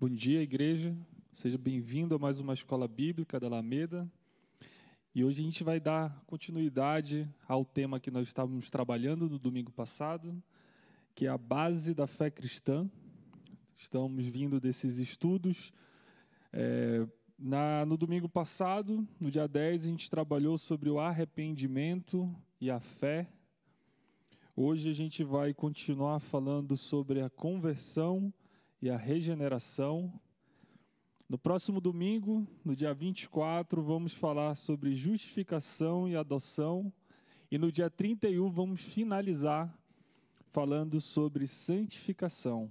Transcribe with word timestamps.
Bom 0.00 0.08
dia, 0.08 0.42
igreja. 0.42 0.94
Seja 1.34 1.56
bem-vindo 1.56 2.16
a 2.16 2.18
mais 2.18 2.40
uma 2.40 2.52
escola 2.52 2.88
bíblica 2.88 3.38
da 3.38 3.46
Alameda. 3.46 4.10
E 5.14 5.22
hoje 5.22 5.40
a 5.40 5.44
gente 5.44 5.62
vai 5.62 5.78
dar 5.78 6.20
continuidade 6.26 7.28
ao 7.46 7.64
tema 7.64 8.00
que 8.00 8.10
nós 8.10 8.26
estávamos 8.26 8.68
trabalhando 8.68 9.30
no 9.30 9.38
domingo 9.38 9.70
passado, 9.70 10.42
que 11.14 11.26
é 11.26 11.28
a 11.28 11.38
base 11.38 11.94
da 11.94 12.08
fé 12.08 12.28
cristã. 12.28 12.90
Estamos 13.78 14.26
vindo 14.26 14.60
desses 14.60 14.98
estudos. 14.98 15.72
É, 16.52 17.06
na, 17.38 17.86
no 17.86 17.96
domingo 17.96 18.28
passado, 18.28 19.06
no 19.20 19.30
dia 19.30 19.46
10, 19.46 19.84
a 19.84 19.88
gente 19.88 20.10
trabalhou 20.10 20.58
sobre 20.58 20.90
o 20.90 20.98
arrependimento 20.98 22.28
e 22.60 22.68
a 22.68 22.80
fé. 22.80 23.28
Hoje 24.56 24.90
a 24.90 24.92
gente 24.92 25.22
vai 25.22 25.54
continuar 25.54 26.18
falando 26.18 26.76
sobre 26.76 27.20
a 27.20 27.30
conversão 27.30 28.34
e 28.84 28.90
a 28.90 28.98
regeneração. 28.98 30.12
No 31.26 31.38
próximo 31.38 31.80
domingo, 31.80 32.46
no 32.62 32.76
dia 32.76 32.92
24, 32.92 33.82
vamos 33.82 34.12
falar 34.12 34.54
sobre 34.54 34.94
justificação 34.94 36.06
e 36.06 36.14
adoção. 36.14 36.92
E 37.50 37.56
no 37.56 37.72
dia 37.72 37.88
31, 37.88 38.50
vamos 38.50 38.82
finalizar 38.82 39.74
falando 40.50 41.00
sobre 41.00 41.46
santificação. 41.46 42.70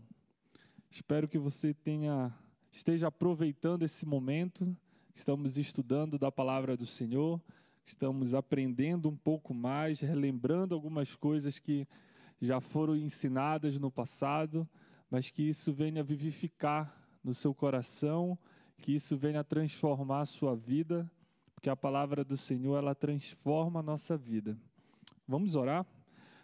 Espero 0.91 1.27
que 1.27 1.39
você 1.39 1.73
tenha 1.73 2.31
esteja 2.69 3.07
aproveitando 3.07 3.81
esse 3.81 4.05
momento. 4.05 4.77
Estamos 5.15 5.57
estudando 5.57 6.19
da 6.19 6.31
palavra 6.31 6.77
do 6.77 6.85
Senhor, 6.85 7.41
estamos 7.83 8.35
aprendendo 8.35 9.09
um 9.09 9.17
pouco 9.17 9.51
mais, 9.51 9.99
relembrando 9.99 10.75
algumas 10.75 11.15
coisas 11.15 11.57
que 11.57 11.87
já 12.39 12.61
foram 12.61 12.95
ensinadas 12.95 13.79
no 13.79 13.89
passado 13.89 14.69
mas 15.13 15.29
que 15.29 15.43
isso 15.43 15.71
venha 15.71 16.01
vivificar 16.01 16.91
no 17.23 17.35
seu 17.35 17.53
coração, 17.53 18.35
que 18.79 18.95
isso 18.95 19.15
venha 19.15 19.43
transformar 19.43 20.21
a 20.21 20.25
sua 20.25 20.55
vida, 20.55 21.07
porque 21.53 21.69
a 21.69 21.75
palavra 21.75 22.23
do 22.23 22.35
Senhor, 22.35 22.77
ela 22.77 22.95
transforma 22.95 23.81
a 23.81 23.83
nossa 23.83 24.17
vida. 24.17 24.57
Vamos 25.27 25.53
orar? 25.53 25.85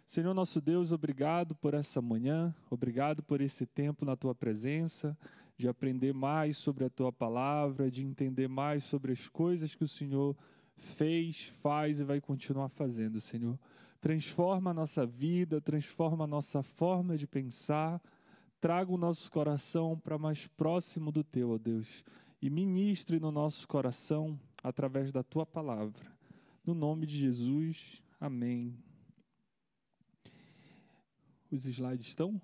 Senhor 0.06 0.36
nosso 0.36 0.62
Deus, 0.62 0.92
obrigado 0.92 1.56
por 1.56 1.74
essa 1.74 2.00
manhã, 2.00 2.54
obrigado 2.70 3.24
por 3.24 3.42
esse 3.42 3.66
tempo 3.66 4.06
na 4.06 4.16
tua 4.16 4.36
presença, 4.36 5.18
de 5.58 5.68
aprender 5.68 6.14
mais 6.14 6.56
sobre 6.56 6.86
a 6.86 6.92
tua 6.92 7.12
palavra, 7.12 7.90
de 7.90 8.06
entender 8.06 8.48
mais 8.48 8.84
sobre 8.84 9.12
as 9.12 9.28
coisas 9.28 9.74
que 9.74 9.84
o 9.84 9.88
Senhor 9.88 10.38
fez, 10.78 11.48
faz 11.60 12.00
e 12.00 12.04
vai 12.04 12.22
continuar 12.22 12.70
fazendo, 12.70 13.20
Senhor. 13.20 13.58
Transforma 14.00 14.70
a 14.70 14.76
nossa 14.76 15.08
vida, 15.08 15.60
transforma 15.60 16.26
a 16.26 16.28
nossa 16.28 16.62
forma 16.62 17.18
de 17.18 17.26
pensar, 17.26 18.00
traga 18.60 18.92
o 18.92 18.98
nosso 18.98 19.32
coração 19.32 19.98
para 19.98 20.18
mais 20.18 20.48
próximo 20.48 21.12
do 21.12 21.24
teu, 21.24 21.52
ó 21.52 21.58
Deus, 21.58 22.04
e 22.42 22.50
ministre 22.50 23.20
no 23.20 23.32
nosso 23.32 23.68
coração 23.68 24.40
através 24.64 25.12
da 25.12 25.24
tua 25.24 25.46
palavra. 25.46 26.12
No 26.66 26.74
nome 26.74 27.06
de 27.06 27.18
Jesus, 27.18 28.02
amém. 28.20 28.78
Os 31.50 31.66
slides 31.66 32.08
estão? 32.08 32.40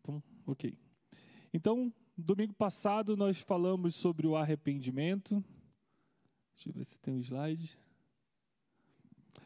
Então, 0.00 0.22
ok. 0.46 0.78
Então, 1.52 1.92
domingo 2.16 2.54
passado 2.54 3.16
nós 3.16 3.40
falamos 3.40 3.94
sobre 3.94 4.26
o 4.26 4.36
arrependimento. 4.36 5.44
Deixa 6.54 6.68
eu 6.68 6.72
ver 6.72 6.84
se 6.84 6.98
tem 7.00 7.14
um 7.14 7.20
slide. 7.20 7.76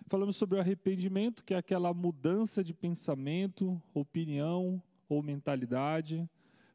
Falamos 0.06 0.36
sobre 0.36 0.56
o 0.56 0.60
arrependimento, 0.60 1.44
que 1.44 1.54
é 1.54 1.56
aquela 1.56 1.92
mudança 1.94 2.64
de 2.64 2.74
pensamento, 2.74 3.80
opinião 3.94 4.82
ou 5.08 5.22
mentalidade. 5.22 6.28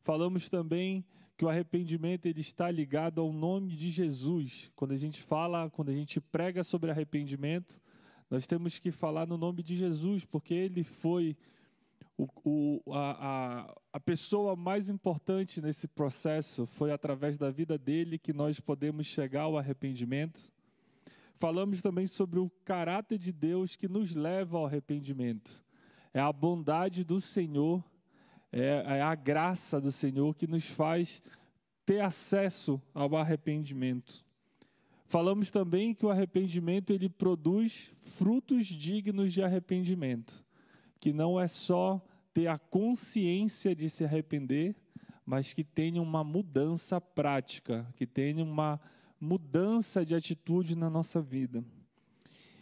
Falamos 0.03 0.49
também 0.49 1.03
que 1.37 1.43
o 1.43 1.49
arrependimento 1.49 2.25
ele 2.27 2.39
está 2.39 2.71
ligado 2.71 3.19
ao 3.19 3.33
nome 3.33 3.75
de 3.75 3.91
Jesus. 3.91 4.71
Quando 4.75 4.93
a 4.93 4.97
gente 4.97 5.21
fala, 5.21 5.69
quando 5.69 5.89
a 5.89 5.93
gente 5.93 6.21
prega 6.21 6.63
sobre 6.63 6.91
arrependimento, 6.91 7.81
nós 8.29 8.47
temos 8.47 8.79
que 8.79 8.91
falar 8.91 9.27
no 9.27 9.37
nome 9.37 9.61
de 9.61 9.75
Jesus, 9.75 10.23
porque 10.23 10.53
ele 10.53 10.83
foi 10.83 11.35
o, 12.17 12.27
o, 12.43 12.93
a, 12.93 13.11
a, 13.11 13.75
a 13.93 13.99
pessoa 13.99 14.55
mais 14.55 14.89
importante 14.89 15.61
nesse 15.61 15.87
processo. 15.87 16.65
Foi 16.65 16.91
através 16.91 17.37
da 17.37 17.51
vida 17.51 17.77
dele 17.77 18.17
que 18.17 18.33
nós 18.33 18.59
podemos 18.59 19.05
chegar 19.05 19.43
ao 19.43 19.57
arrependimento. 19.57 20.53
Falamos 21.37 21.81
também 21.81 22.07
sobre 22.07 22.39
o 22.39 22.49
caráter 22.63 23.17
de 23.17 23.31
Deus 23.31 23.75
que 23.75 23.87
nos 23.87 24.15
leva 24.15 24.57
ao 24.57 24.65
arrependimento. 24.65 25.63
É 26.13 26.19
a 26.19 26.31
bondade 26.31 27.03
do 27.03 27.19
Senhor, 27.19 27.83
é, 28.51 28.83
é 28.85 29.01
a 29.01 29.13
graça 29.15 29.81
do 29.81 29.91
Senhor 29.91 30.33
que 30.35 30.47
nos 30.47 30.65
faz 30.65 31.21
ter 31.85 31.99
acesso 31.99 32.81
ao 32.93 33.15
arrependimento. 33.17 34.25
Falamos 35.07 35.51
também 35.51 35.93
que 35.93 36.05
o 36.05 36.09
arrependimento 36.09 36.91
ele 36.91 37.09
produz 37.09 37.91
frutos 37.97 38.65
dignos 38.65 39.33
de 39.33 39.43
arrependimento, 39.43 40.43
que 40.99 41.13
não 41.13 41.39
é 41.39 41.47
só 41.47 42.01
ter 42.33 42.47
a 42.47 42.57
consciência 42.57 43.75
de 43.75 43.89
se 43.89 44.03
arrepender, 44.03 44.75
mas 45.25 45.53
que 45.53 45.63
tenha 45.63 46.01
uma 46.01 46.23
mudança 46.23 46.99
prática, 46.99 47.85
que 47.95 48.05
tenha 48.05 48.43
uma 48.43 48.79
mudança 49.19 50.05
de 50.05 50.15
atitude 50.15 50.75
na 50.75 50.89
nossa 50.89 51.21
vida. 51.21 51.63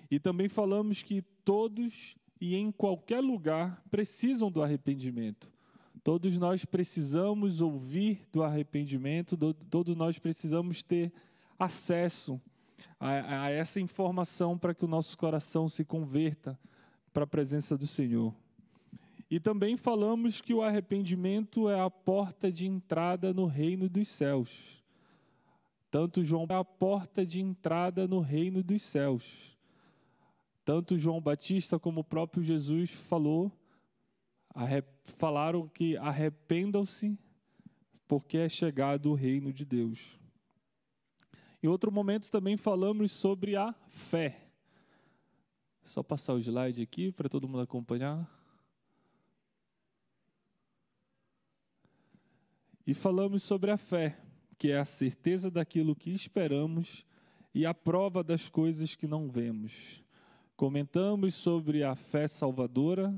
E 0.09 0.19
também 0.19 0.47
falamos 0.47 1.01
que 1.01 1.21
todos 1.43 2.15
e 2.39 2.55
em 2.55 2.71
qualquer 2.71 3.21
lugar 3.21 3.81
precisam 3.89 4.51
do 4.51 4.61
arrependimento. 4.61 5.51
Todos 6.03 6.37
nós 6.37 6.65
precisamos 6.65 7.61
ouvir 7.61 8.27
do 8.31 8.43
arrependimento, 8.43 9.37
todos 9.69 9.95
nós 9.95 10.19
precisamos 10.19 10.83
ter 10.83 11.13
acesso 11.57 12.41
a, 12.99 13.45
a 13.45 13.49
essa 13.49 13.79
informação 13.79 14.57
para 14.57 14.73
que 14.73 14.83
o 14.83 14.87
nosso 14.87 15.17
coração 15.17 15.69
se 15.69 15.85
converta 15.85 16.59
para 17.13 17.23
a 17.23 17.27
presença 17.27 17.77
do 17.77 17.87
Senhor. 17.87 18.35
E 19.31 19.39
também 19.39 19.77
falamos 19.77 20.41
que 20.41 20.53
o 20.53 20.61
arrependimento 20.61 21.69
é 21.69 21.79
a 21.79 21.89
porta 21.89 22.51
de 22.51 22.67
entrada 22.67 23.33
no 23.33 23.45
reino 23.45 23.87
dos 23.87 24.07
céus. 24.07 24.82
Tanto 25.93 26.25
João 26.25 26.47
é 26.49 26.55
a 26.55 26.63
porta 26.65 27.23
de 27.23 27.39
entrada 27.39 28.07
no 28.07 28.19
reino 28.19 28.63
dos 28.63 28.81
céus. 28.81 29.55
Tanto 30.65 30.97
João 30.97 31.21
Batista 31.21 31.77
como 31.77 31.99
o 31.99 32.03
próprio 32.03 32.41
Jesus 32.41 32.89
falou, 32.89 33.51
falaram 35.03 35.67
que 35.67 35.95
arrependam-se, 35.97 37.15
porque 38.07 38.39
é 38.39 38.49
chegado 38.49 39.11
o 39.11 39.13
reino 39.13 39.53
de 39.53 39.63
Deus. 39.63 40.17
Em 41.61 41.67
outro 41.67 41.91
momento 41.91 42.31
também 42.31 42.57
falamos 42.57 43.11
sobre 43.11 43.55
a 43.55 43.71
fé. 43.87 44.47
Só 45.83 46.01
passar 46.01 46.33
o 46.33 46.39
slide 46.39 46.81
aqui 46.81 47.11
para 47.11 47.29
todo 47.29 47.47
mundo 47.47 47.61
acompanhar. 47.61 48.27
E 52.83 52.95
falamos 52.95 53.43
sobre 53.43 53.69
a 53.69 53.77
fé 53.77 54.17
que 54.63 54.71
é 54.71 54.79
a 54.79 54.85
certeza 54.85 55.51
daquilo 55.51 55.93
que 55.93 56.09
esperamos 56.09 57.05
e 57.53 57.65
a 57.65 57.73
prova 57.73 58.23
das 58.23 58.47
coisas 58.47 58.95
que 58.95 59.05
não 59.05 59.27
vemos. 59.27 60.01
Comentamos 60.55 61.35
sobre 61.35 61.83
a 61.83 61.95
fé 61.95 62.29
salvadora, 62.29 63.13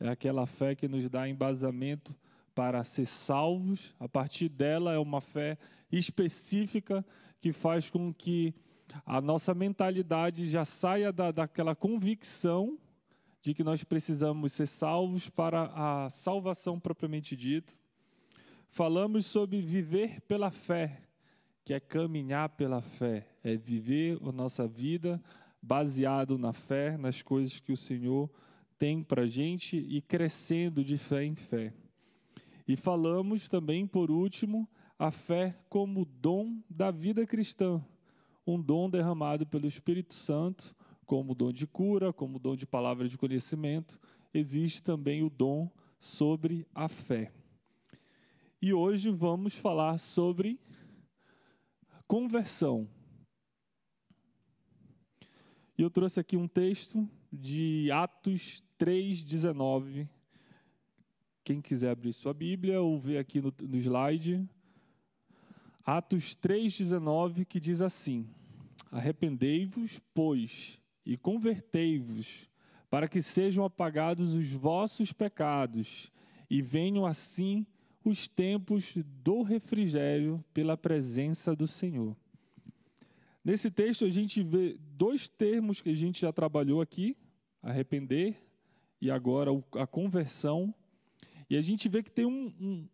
é 0.00 0.08
aquela 0.08 0.46
fé 0.46 0.74
que 0.74 0.88
nos 0.88 1.06
dá 1.10 1.28
embasamento 1.28 2.16
para 2.54 2.82
ser 2.82 3.04
salvos. 3.04 3.94
A 4.00 4.08
partir 4.08 4.48
dela 4.48 4.94
é 4.94 4.98
uma 4.98 5.20
fé 5.20 5.58
específica 5.92 7.04
que 7.42 7.52
faz 7.52 7.90
com 7.90 8.10
que 8.10 8.54
a 9.04 9.20
nossa 9.20 9.52
mentalidade 9.52 10.48
já 10.48 10.64
saia 10.64 11.12
da, 11.12 11.30
daquela 11.30 11.76
convicção 11.76 12.78
de 13.42 13.52
que 13.52 13.62
nós 13.62 13.84
precisamos 13.84 14.54
ser 14.54 14.66
salvos 14.66 15.28
para 15.28 15.70
a 15.74 16.08
salvação 16.08 16.80
propriamente 16.80 17.36
dita 17.36 17.74
falamos 18.76 19.24
sobre 19.24 19.62
viver 19.62 20.20
pela 20.28 20.50
fé, 20.50 21.00
que 21.64 21.72
é 21.72 21.80
caminhar 21.80 22.50
pela 22.50 22.82
fé, 22.82 23.26
é 23.42 23.56
viver 23.56 24.18
a 24.22 24.30
nossa 24.30 24.68
vida 24.68 25.18
baseado 25.62 26.36
na 26.36 26.52
fé, 26.52 26.98
nas 26.98 27.22
coisas 27.22 27.58
que 27.58 27.72
o 27.72 27.76
Senhor 27.76 28.30
tem 28.78 29.02
para 29.02 29.22
a 29.22 29.26
gente 29.26 29.78
e 29.78 30.02
crescendo 30.02 30.84
de 30.84 30.98
fé 30.98 31.24
em 31.24 31.34
fé. 31.34 31.72
E 32.68 32.76
falamos 32.76 33.48
também, 33.48 33.86
por 33.86 34.10
último, 34.10 34.68
a 34.98 35.10
fé 35.10 35.56
como 35.70 36.04
dom 36.04 36.60
da 36.68 36.90
vida 36.90 37.26
cristã, 37.26 37.82
um 38.46 38.60
dom 38.60 38.90
derramado 38.90 39.46
pelo 39.46 39.66
Espírito 39.66 40.12
Santo, 40.12 40.76
como 41.06 41.34
dom 41.34 41.50
de 41.50 41.66
cura, 41.66 42.12
como 42.12 42.38
dom 42.38 42.54
de 42.54 42.66
palavra 42.66 43.08
de 43.08 43.16
conhecimento, 43.16 43.98
existe 44.34 44.82
também 44.82 45.22
o 45.22 45.30
dom 45.30 45.70
sobre 45.98 46.66
a 46.74 46.88
fé. 46.88 47.32
E 48.66 48.74
hoje 48.74 49.12
vamos 49.12 49.54
falar 49.54 49.96
sobre 49.96 50.58
conversão. 52.04 52.88
E 55.78 55.82
eu 55.82 55.88
trouxe 55.88 56.18
aqui 56.18 56.36
um 56.36 56.48
texto 56.48 57.08
de 57.32 57.88
Atos 57.92 58.64
3:19 58.76 60.08
quem 61.44 61.60
quiser 61.60 61.90
abrir 61.90 62.12
sua 62.12 62.34
Bíblia 62.34 62.82
ou 62.82 62.98
ver 62.98 63.18
aqui 63.18 63.40
no, 63.40 63.54
no 63.56 63.76
slide, 63.76 64.44
Atos 65.84 66.34
3,19, 66.34 67.44
que 67.44 67.60
diz 67.60 67.80
assim: 67.80 68.28
Arrependei-vos, 68.90 70.00
pois, 70.12 70.76
e 71.04 71.16
convertei-vos, 71.16 72.50
para 72.90 73.06
que 73.06 73.22
sejam 73.22 73.64
apagados 73.64 74.34
os 74.34 74.50
vossos 74.50 75.12
pecados, 75.12 76.10
e 76.50 76.60
venham 76.60 77.06
assim 77.06 77.64
os 78.10 78.28
tempos 78.28 78.94
do 79.22 79.42
refrigério 79.42 80.44
pela 80.52 80.76
presença 80.76 81.54
do 81.54 81.66
Senhor. 81.66 82.16
Nesse 83.44 83.70
texto 83.70 84.04
a 84.04 84.10
gente 84.10 84.42
vê 84.42 84.76
dois 84.96 85.28
termos 85.28 85.80
que 85.80 85.90
a 85.90 85.94
gente 85.94 86.20
já 86.20 86.32
trabalhou 86.32 86.80
aqui, 86.80 87.16
arrepender 87.62 88.36
e 89.00 89.10
agora 89.10 89.50
a 89.74 89.86
conversão. 89.86 90.74
E 91.48 91.56
a 91.56 91.62
gente 91.62 91.88
vê 91.88 92.02
que 92.02 92.10
tem 92.10 92.26
um, 92.26 92.52
um, 92.60 92.88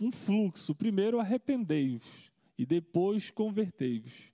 um 0.00 0.12
fluxo. 0.12 0.74
Primeiro, 0.74 1.18
arrependei-vos 1.18 2.30
e 2.56 2.64
depois 2.64 3.30
convertei-vos. 3.30 4.32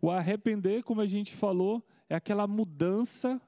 O 0.00 0.10
arrepender, 0.10 0.82
como 0.82 1.00
a 1.00 1.06
gente 1.06 1.34
falou, 1.34 1.82
é 2.08 2.14
aquela 2.14 2.46
mudança 2.46 3.40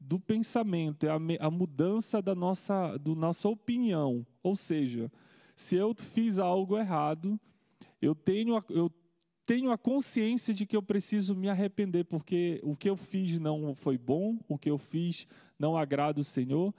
do 0.00 0.20
pensamento, 0.20 1.04
é 1.04 1.10
a, 1.10 1.46
a 1.46 1.50
mudança 1.50 2.22
da 2.22 2.34
nossa, 2.34 2.96
do 2.96 3.16
nossa 3.16 3.48
opinião. 3.48 4.24
Ou 4.42 4.54
seja, 4.54 5.10
se 5.58 5.74
eu 5.74 5.92
fiz 5.92 6.38
algo 6.38 6.78
errado, 6.78 7.38
eu 8.00 8.14
tenho, 8.14 8.56
a, 8.56 8.64
eu 8.70 8.88
tenho 9.44 9.72
a 9.72 9.76
consciência 9.76 10.54
de 10.54 10.64
que 10.64 10.76
eu 10.76 10.82
preciso 10.82 11.34
me 11.34 11.48
arrepender, 11.48 12.04
porque 12.04 12.60
o 12.62 12.76
que 12.76 12.88
eu 12.88 12.96
fiz 12.96 13.40
não 13.40 13.74
foi 13.74 13.98
bom, 13.98 14.38
o 14.46 14.56
que 14.56 14.70
eu 14.70 14.78
fiz 14.78 15.26
não 15.58 15.76
agrada 15.76 16.20
o 16.20 16.24
Senhor. 16.24 16.72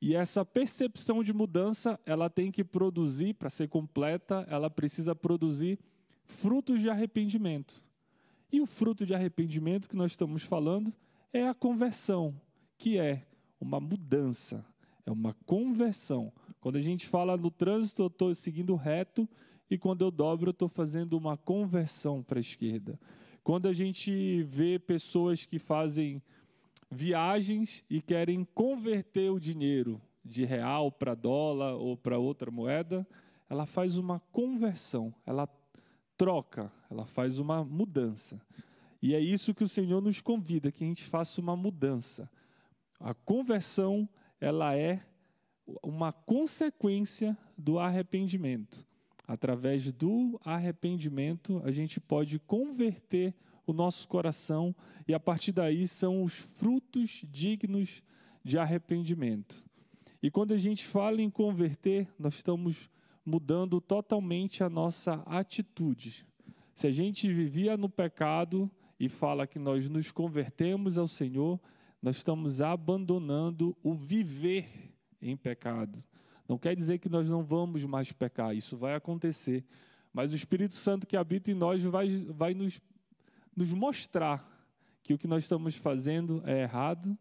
E 0.00 0.14
essa 0.14 0.44
percepção 0.44 1.24
de 1.24 1.32
mudança, 1.32 1.98
ela 2.06 2.30
tem 2.30 2.52
que 2.52 2.62
produzir, 2.62 3.34
para 3.34 3.50
ser 3.50 3.68
completa, 3.68 4.46
ela 4.48 4.70
precisa 4.70 5.12
produzir 5.12 5.76
frutos 6.22 6.80
de 6.80 6.88
arrependimento. 6.88 7.82
E 8.52 8.60
o 8.60 8.66
fruto 8.66 9.04
de 9.04 9.12
arrependimento 9.12 9.88
que 9.88 9.96
nós 9.96 10.12
estamos 10.12 10.44
falando 10.44 10.94
é 11.32 11.48
a 11.48 11.52
conversão, 11.52 12.40
que 12.78 12.96
é 12.96 13.26
uma 13.60 13.80
mudança, 13.80 14.64
é 15.04 15.10
uma 15.10 15.34
conversão. 15.44 16.32
Quando 16.60 16.76
a 16.76 16.80
gente 16.80 17.06
fala 17.06 17.36
no 17.36 17.50
trânsito, 17.50 18.02
eu 18.02 18.06
estou 18.08 18.34
seguindo 18.34 18.74
reto, 18.74 19.28
e 19.70 19.78
quando 19.78 20.02
eu 20.02 20.10
dobro, 20.10 20.50
eu 20.50 20.52
estou 20.52 20.68
fazendo 20.68 21.16
uma 21.16 21.36
conversão 21.36 22.22
para 22.22 22.38
a 22.38 22.40
esquerda. 22.40 22.98
Quando 23.42 23.66
a 23.66 23.72
gente 23.72 24.42
vê 24.42 24.78
pessoas 24.78 25.46
que 25.46 25.58
fazem 25.58 26.22
viagens 26.90 27.84
e 27.88 28.02
querem 28.02 28.44
converter 28.54 29.30
o 29.30 29.40
dinheiro 29.40 30.00
de 30.24 30.44
real 30.44 30.90
para 30.92 31.14
dólar 31.14 31.74
ou 31.74 31.96
para 31.96 32.18
outra 32.18 32.50
moeda, 32.50 33.06
ela 33.48 33.64
faz 33.64 33.96
uma 33.96 34.20
conversão, 34.32 35.14
ela 35.24 35.48
troca, 36.16 36.70
ela 36.90 37.06
faz 37.06 37.38
uma 37.38 37.64
mudança. 37.64 38.40
E 39.00 39.14
é 39.14 39.20
isso 39.20 39.54
que 39.54 39.64
o 39.64 39.68
Senhor 39.68 40.02
nos 40.02 40.20
convida, 40.20 40.70
que 40.70 40.84
a 40.84 40.86
gente 40.86 41.04
faça 41.04 41.40
uma 41.40 41.56
mudança. 41.56 42.30
A 42.98 43.14
conversão, 43.14 44.06
ela 44.38 44.76
é 44.76 45.00
uma 45.82 46.12
consequência 46.12 47.36
do 47.56 47.78
arrependimento. 47.78 48.86
Através 49.26 49.90
do 49.92 50.40
arrependimento, 50.44 51.60
a 51.64 51.70
gente 51.70 52.00
pode 52.00 52.38
converter 52.40 53.34
o 53.66 53.72
nosso 53.72 54.08
coração 54.08 54.74
e 55.06 55.14
a 55.14 55.20
partir 55.20 55.52
daí 55.52 55.86
são 55.86 56.22
os 56.22 56.34
frutos 56.34 57.22
dignos 57.30 58.02
de 58.42 58.58
arrependimento. 58.58 59.64
E 60.22 60.30
quando 60.30 60.52
a 60.52 60.58
gente 60.58 60.84
fala 60.84 61.22
em 61.22 61.30
converter, 61.30 62.08
nós 62.18 62.34
estamos 62.34 62.90
mudando 63.24 63.80
totalmente 63.80 64.64
a 64.64 64.68
nossa 64.68 65.22
atitude. 65.26 66.26
Se 66.74 66.86
a 66.86 66.90
gente 66.90 67.32
vivia 67.32 67.76
no 67.76 67.88
pecado 67.88 68.70
e 68.98 69.08
fala 69.08 69.46
que 69.46 69.58
nós 69.58 69.88
nos 69.88 70.10
convertemos 70.10 70.98
ao 70.98 71.06
Senhor, 71.06 71.60
nós 72.02 72.16
estamos 72.16 72.60
abandonando 72.60 73.76
o 73.82 73.94
viver 73.94 74.89
em 75.20 75.36
pecado. 75.36 76.02
Não 76.48 76.58
quer 76.58 76.74
dizer 76.74 76.98
que 76.98 77.08
nós 77.08 77.28
não 77.28 77.42
vamos 77.42 77.84
mais 77.84 78.12
pecar, 78.12 78.54
isso 78.54 78.76
vai 78.76 78.94
acontecer. 78.94 79.64
Mas 80.12 80.32
o 80.32 80.36
Espírito 80.36 80.74
Santo 80.74 81.06
que 81.06 81.16
habita 81.16 81.50
em 81.50 81.54
nós 81.54 81.82
vai, 81.82 82.08
vai 82.28 82.54
nos, 82.54 82.80
nos 83.56 83.72
mostrar 83.72 84.48
que 85.02 85.14
o 85.14 85.18
que 85.18 85.28
nós 85.28 85.44
estamos 85.44 85.76
fazendo 85.76 86.42
é 86.44 86.62
errado 86.62 87.16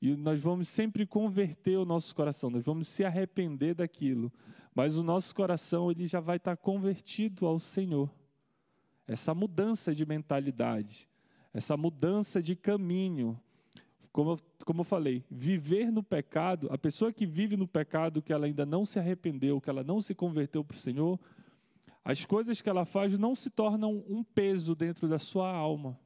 e 0.00 0.14
nós 0.14 0.40
vamos 0.40 0.68
sempre 0.68 1.06
converter 1.06 1.78
o 1.78 1.84
nosso 1.84 2.14
coração, 2.14 2.50
nós 2.50 2.62
vamos 2.62 2.88
se 2.88 3.04
arrepender 3.04 3.74
daquilo 3.74 4.30
mas 4.74 4.96
o 4.96 5.02
nosso 5.02 5.34
coração 5.34 5.90
ele 5.90 6.06
já 6.06 6.18
vai 6.18 6.36
estar 6.36 6.56
convertido 6.56 7.46
ao 7.46 7.60
Senhor. 7.60 8.10
Essa 9.06 9.32
mudança 9.32 9.94
de 9.94 10.04
mentalidade, 10.04 11.08
essa 11.52 11.76
mudança 11.76 12.42
de 12.42 12.56
caminho, 12.56 13.40
como, 14.14 14.36
como 14.64 14.82
eu 14.82 14.84
falei, 14.84 15.24
viver 15.28 15.90
no 15.90 16.00
pecado, 16.00 16.68
a 16.70 16.78
pessoa 16.78 17.12
que 17.12 17.26
vive 17.26 17.56
no 17.56 17.66
pecado, 17.66 18.22
que 18.22 18.32
ela 18.32 18.46
ainda 18.46 18.64
não 18.64 18.84
se 18.84 18.96
arrependeu, 18.96 19.60
que 19.60 19.68
ela 19.68 19.82
não 19.82 20.00
se 20.00 20.14
converteu 20.14 20.62
para 20.62 20.76
o 20.76 20.78
Senhor, 20.78 21.18
as 22.04 22.24
coisas 22.24 22.62
que 22.62 22.70
ela 22.70 22.84
faz 22.84 23.18
não 23.18 23.34
se 23.34 23.50
tornam 23.50 24.04
um 24.08 24.22
peso 24.22 24.72
dentro 24.76 25.08
da 25.08 25.18
sua 25.18 25.50
alma, 25.50 25.98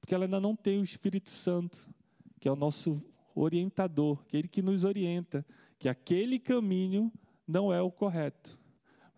porque 0.00 0.14
ela 0.14 0.26
ainda 0.26 0.38
não 0.38 0.54
tem 0.54 0.78
o 0.78 0.84
Espírito 0.84 1.30
Santo, 1.30 1.92
que 2.38 2.46
é 2.46 2.52
o 2.52 2.54
nosso 2.56 3.02
orientador, 3.34 4.22
aquele 4.28 4.46
que 4.46 4.62
nos 4.62 4.84
orienta, 4.84 5.44
que 5.80 5.88
aquele 5.88 6.38
caminho 6.38 7.12
não 7.44 7.74
é 7.74 7.82
o 7.82 7.90
correto. 7.90 8.56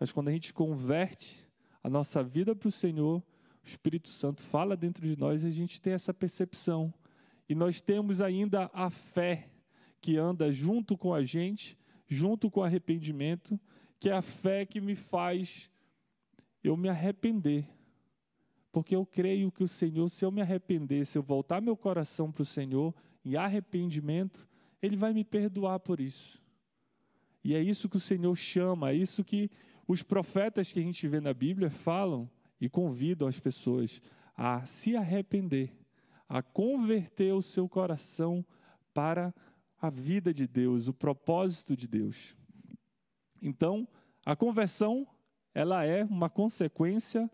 Mas 0.01 0.11
quando 0.11 0.29
a 0.29 0.33
gente 0.33 0.55
converte 0.55 1.47
a 1.85 1.91
nossa 1.91 2.23
vida 2.23 2.57
para 2.57 2.71
o 2.71 2.73
Senhor, 2.73 3.23
o 3.63 3.69
Espírito 3.69 4.09
Santo 4.09 4.41
fala 4.41 4.79
dentro 4.79 5.07
de 5.07 5.15
nós 5.15 5.43
e 5.43 5.47
a 5.47 5.51
gente 5.51 5.79
tem 5.79 5.93
essa 5.93 6.15
percepção. 6.15 6.91
E 7.53 7.55
nós 7.55 7.83
temos 7.83 8.23
ainda 8.23 8.71
a 8.73 8.89
fé 8.89 9.51
que 10.01 10.17
anda 10.17 10.51
junto 10.51 10.97
com 10.97 11.13
a 11.13 11.23
gente, 11.23 11.77
junto 12.09 12.51
com 12.51 12.61
o 12.61 12.63
arrependimento, 12.63 13.61
que 14.01 14.09
é 14.09 14.15
a 14.15 14.23
fé 14.23 14.65
que 14.65 14.81
me 14.81 14.95
faz 14.95 15.71
eu 16.65 16.79
me 16.79 16.89
arrepender. 16.89 17.69
Porque 18.73 18.97
eu 18.97 19.05
creio 19.05 19.53
que 19.53 19.63
o 19.63 19.69
Senhor, 19.69 20.09
se 20.09 20.25
eu 20.25 20.33
me 20.33 20.41
arrepender, 20.41 21.05
se 21.05 21.19
eu 21.19 21.23
voltar 21.23 21.61
meu 21.61 21.77
coração 21.77 22.33
para 22.33 22.41
o 22.41 22.47
Senhor 22.47 22.95
em 23.23 23.37
arrependimento, 23.37 24.49
Ele 24.81 24.97
vai 24.97 25.13
me 25.13 25.23
perdoar 25.23 25.79
por 25.79 26.01
isso. 26.01 26.43
E 27.45 27.55
é 27.55 27.63
isso 27.63 27.87
que 27.87 27.99
o 27.99 28.01
Senhor 28.01 28.35
chama, 28.35 28.93
é 28.93 28.95
isso 28.95 29.23
que 29.23 29.51
os 29.87 30.03
profetas 30.03 30.73
que 30.73 30.81
a 30.81 30.83
gente 30.83 31.07
vê 31.07 31.21
na 31.21 31.35
Bíblia 31.35 31.69
falam 31.69 32.31
e 32.59 32.67
convidam 32.67 33.29
as 33.29 33.39
pessoas 33.39 34.01
a 34.35 34.65
se 34.65 34.97
arrepender, 34.97 35.82
a 36.33 36.41
converter 36.41 37.35
o 37.35 37.43
seu 37.43 37.69
coração 37.69 38.43
para 38.95 39.35
a 39.79 39.91
vida 39.91 40.33
de 40.33 40.47
Deus, 40.47 40.89
o 40.89 40.95
propósito 40.95 41.77
de 41.77 41.87
Deus. 41.87 42.35
Então, 43.43 43.87
a 44.25 44.35
conversão, 44.35 45.07
ela 45.55 45.85
é 45.85 46.05
uma 46.05 46.31
consequência 46.31 47.31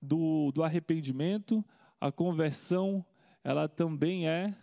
do, 0.00 0.50
do 0.50 0.62
arrependimento, 0.62 1.62
a 2.00 2.10
conversão, 2.10 3.04
ela 3.44 3.68
também 3.68 4.26
é 4.26 4.56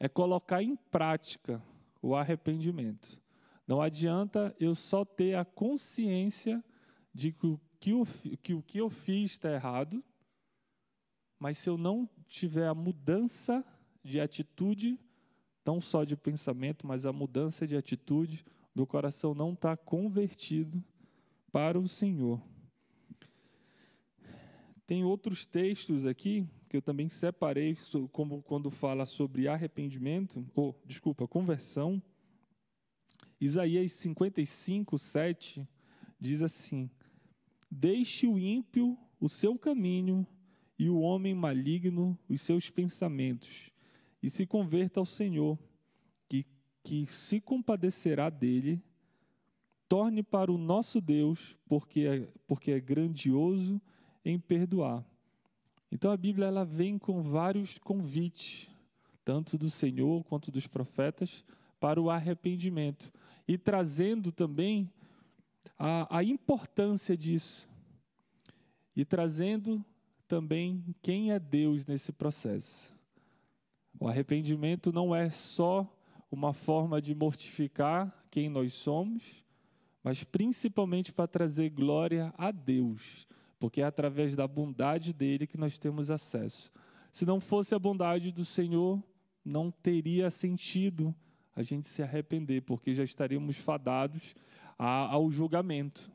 é 0.00 0.08
colocar 0.08 0.62
em 0.62 0.74
prática 0.74 1.62
o 2.00 2.14
arrependimento. 2.14 3.20
Não 3.66 3.82
adianta 3.82 4.56
eu 4.58 4.74
só 4.74 5.04
ter 5.04 5.34
a 5.34 5.44
consciência 5.44 6.64
de 7.12 7.30
que 7.30 7.46
o 7.46 7.60
que, 7.78 8.36
que, 8.38 8.54
o 8.54 8.62
que 8.62 8.78
eu 8.78 8.88
fiz 8.88 9.32
está 9.32 9.52
errado, 9.52 10.02
mas 11.38 11.58
se 11.58 11.68
eu 11.68 11.78
não 11.78 12.08
tiver 12.26 12.66
a 12.66 12.74
mudança 12.74 13.64
de 14.02 14.20
atitude, 14.20 14.98
não 15.64 15.80
só 15.80 16.04
de 16.04 16.16
pensamento, 16.16 16.86
mas 16.86 17.06
a 17.06 17.12
mudança 17.12 17.66
de 17.66 17.76
atitude, 17.76 18.44
meu 18.74 18.86
coração 18.86 19.34
não 19.34 19.52
está 19.52 19.76
convertido 19.76 20.82
para 21.52 21.78
o 21.78 21.88
Senhor. 21.88 22.40
Tem 24.86 25.04
outros 25.04 25.44
textos 25.44 26.06
aqui 26.06 26.48
que 26.68 26.76
eu 26.76 26.82
também 26.82 27.08
separei, 27.08 27.76
como 28.12 28.42
quando 28.42 28.70
fala 28.70 29.06
sobre 29.06 29.48
arrependimento, 29.48 30.46
ou, 30.54 30.78
desculpa, 30.84 31.28
conversão. 31.28 32.02
Isaías 33.40 33.92
55, 33.92 34.98
7 34.98 35.68
diz 36.18 36.42
assim: 36.42 36.90
Deixe 37.70 38.26
o 38.26 38.38
ímpio 38.38 38.98
o 39.20 39.28
seu 39.28 39.58
caminho 39.58 40.26
e 40.78 40.88
o 40.88 41.00
homem 41.00 41.34
maligno 41.34 42.18
os 42.28 42.40
seus 42.40 42.70
pensamentos, 42.70 43.70
e 44.22 44.30
se 44.30 44.46
converta 44.46 45.00
ao 45.00 45.06
Senhor, 45.06 45.58
que, 46.28 46.46
que 46.82 47.06
se 47.06 47.40
compadecerá 47.40 48.30
dele. 48.30 48.82
Torne 49.88 50.22
para 50.22 50.52
o 50.52 50.58
nosso 50.58 51.00
Deus, 51.00 51.56
porque 51.66 52.00
é, 52.00 52.28
porque 52.46 52.72
é 52.72 52.80
grandioso 52.80 53.80
em 54.24 54.38
perdoar 54.38 55.04
então 55.90 56.10
a 56.10 56.16
Bíblia 56.16 56.46
ela 56.46 56.64
vem 56.64 56.98
com 56.98 57.22
vários 57.22 57.78
convites, 57.78 58.68
tanto 59.24 59.56
do 59.56 59.70
Senhor 59.70 60.22
quanto 60.24 60.50
dos 60.50 60.66
profetas, 60.66 61.44
para 61.80 62.00
o 62.00 62.10
arrependimento. 62.10 63.10
e 63.46 63.56
trazendo 63.56 64.30
também 64.30 64.90
a, 65.78 66.18
a 66.18 66.22
importância 66.22 67.16
disso. 67.16 67.66
E 68.94 69.04
trazendo 69.06 69.82
também 70.28 70.84
quem 71.02 71.32
é 71.32 71.38
Deus 71.38 71.86
nesse 71.86 72.12
processo. 72.12 72.94
O 73.98 74.06
arrependimento 74.06 74.92
não 74.92 75.14
é 75.14 75.30
só 75.30 75.90
uma 76.30 76.52
forma 76.52 77.00
de 77.00 77.14
mortificar 77.14 78.14
quem 78.30 78.48
nós 78.48 78.74
somos, 78.74 79.42
mas 80.04 80.22
principalmente 80.22 81.12
para 81.12 81.26
trazer 81.26 81.70
glória 81.70 82.32
a 82.36 82.50
Deus, 82.50 83.26
porque 83.58 83.80
é 83.80 83.84
através 83.84 84.36
da 84.36 84.46
bondade 84.46 85.12
dele 85.12 85.46
que 85.46 85.56
nós 85.56 85.78
temos 85.78 86.10
acesso. 86.10 86.70
Se 87.10 87.26
não 87.26 87.40
fosse 87.40 87.74
a 87.74 87.78
bondade 87.78 88.30
do 88.30 88.44
Senhor, 88.44 89.02
não 89.44 89.70
teria 89.70 90.30
sentido 90.30 91.14
a 91.56 91.62
gente 91.62 91.88
se 91.88 92.02
arrepender, 92.02 92.62
porque 92.62 92.94
já 92.94 93.02
estaríamos 93.02 93.56
fadados 93.56 94.36
ao 94.78 95.28
julgamento. 95.28 96.12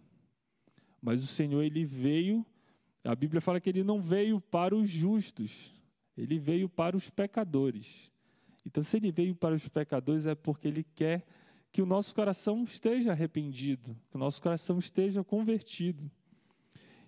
Mas 1.01 1.21
o 1.21 1.27
Senhor, 1.27 1.61
ele 1.61 1.83
veio, 1.83 2.45
a 3.03 3.15
Bíblia 3.15 3.41
fala 3.41 3.59
que 3.59 3.69
ele 3.69 3.83
não 3.83 4.01
veio 4.01 4.39
para 4.39 4.75
os 4.75 4.89
justos, 4.89 5.73
ele 6.17 6.39
veio 6.39 6.69
para 6.69 6.95
os 6.95 7.09
pecadores. 7.09 8.11
Então, 8.65 8.81
se 8.81 8.97
ele 8.97 9.11
veio 9.11 9.35
para 9.35 9.53
os 9.53 9.67
pecadores, 9.67 10.25
é 10.25 10.35
porque 10.35 10.67
ele 10.67 10.83
quer 10.95 11.25
que 11.71 11.81
o 11.81 11.85
nosso 11.85 12.13
coração 12.15 12.63
esteja 12.63 13.11
arrependido, 13.11 13.97
que 14.09 14.15
o 14.15 14.19
nosso 14.19 14.41
coração 14.41 14.79
esteja 14.79 15.23
convertido. 15.23 16.09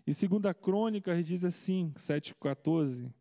Em 0.07 0.11
2 0.11 0.53
Crônicas 0.61 1.25
diz 1.25 1.43
assim, 1.43 1.91
7,14: 1.95 3.11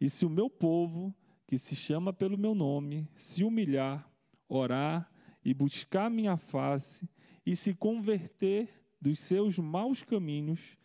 E 0.00 0.08
se 0.08 0.24
o 0.24 0.30
meu 0.30 0.48
povo, 0.48 1.14
que 1.46 1.58
se 1.58 1.76
chama 1.76 2.12
pelo 2.12 2.38
meu 2.38 2.54
nome, 2.54 3.06
se 3.14 3.44
humilhar, 3.44 4.08
orar 4.48 5.10
e 5.44 5.52
buscar 5.52 6.08
minha 6.08 6.36
face, 6.36 7.06
e 7.44 7.54
se 7.54 7.74
converter 7.74 8.68
dos 9.00 9.18
seus 9.18 9.58
maus 9.58 10.02
caminhos, 10.02 10.78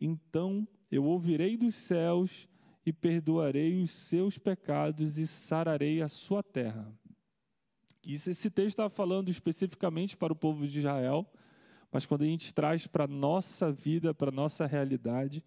então 0.00 0.68
eu 0.92 1.04
ouvirei 1.04 1.56
dos 1.56 1.74
céus 1.74 2.46
e 2.84 2.92
perdoarei 2.92 3.82
os 3.82 3.90
seus 3.90 4.36
pecados 4.36 5.16
e 5.16 5.26
sararei 5.26 6.02
a 6.02 6.08
sua 6.08 6.42
terra. 6.42 6.92
Isso, 8.04 8.28
esse 8.28 8.50
texto 8.50 8.80
está 8.80 8.90
falando 8.90 9.30
especificamente 9.30 10.16
para 10.18 10.34
o 10.34 10.36
povo 10.36 10.68
de 10.68 10.80
Israel, 10.80 11.26
mas 11.90 12.04
quando 12.04 12.22
a 12.22 12.26
gente 12.26 12.52
traz 12.52 12.86
para 12.86 13.04
a 13.04 13.08
nossa 13.08 13.72
vida, 13.72 14.12
para 14.12 14.28
a 14.28 14.34
nossa 14.34 14.66
realidade, 14.66 15.42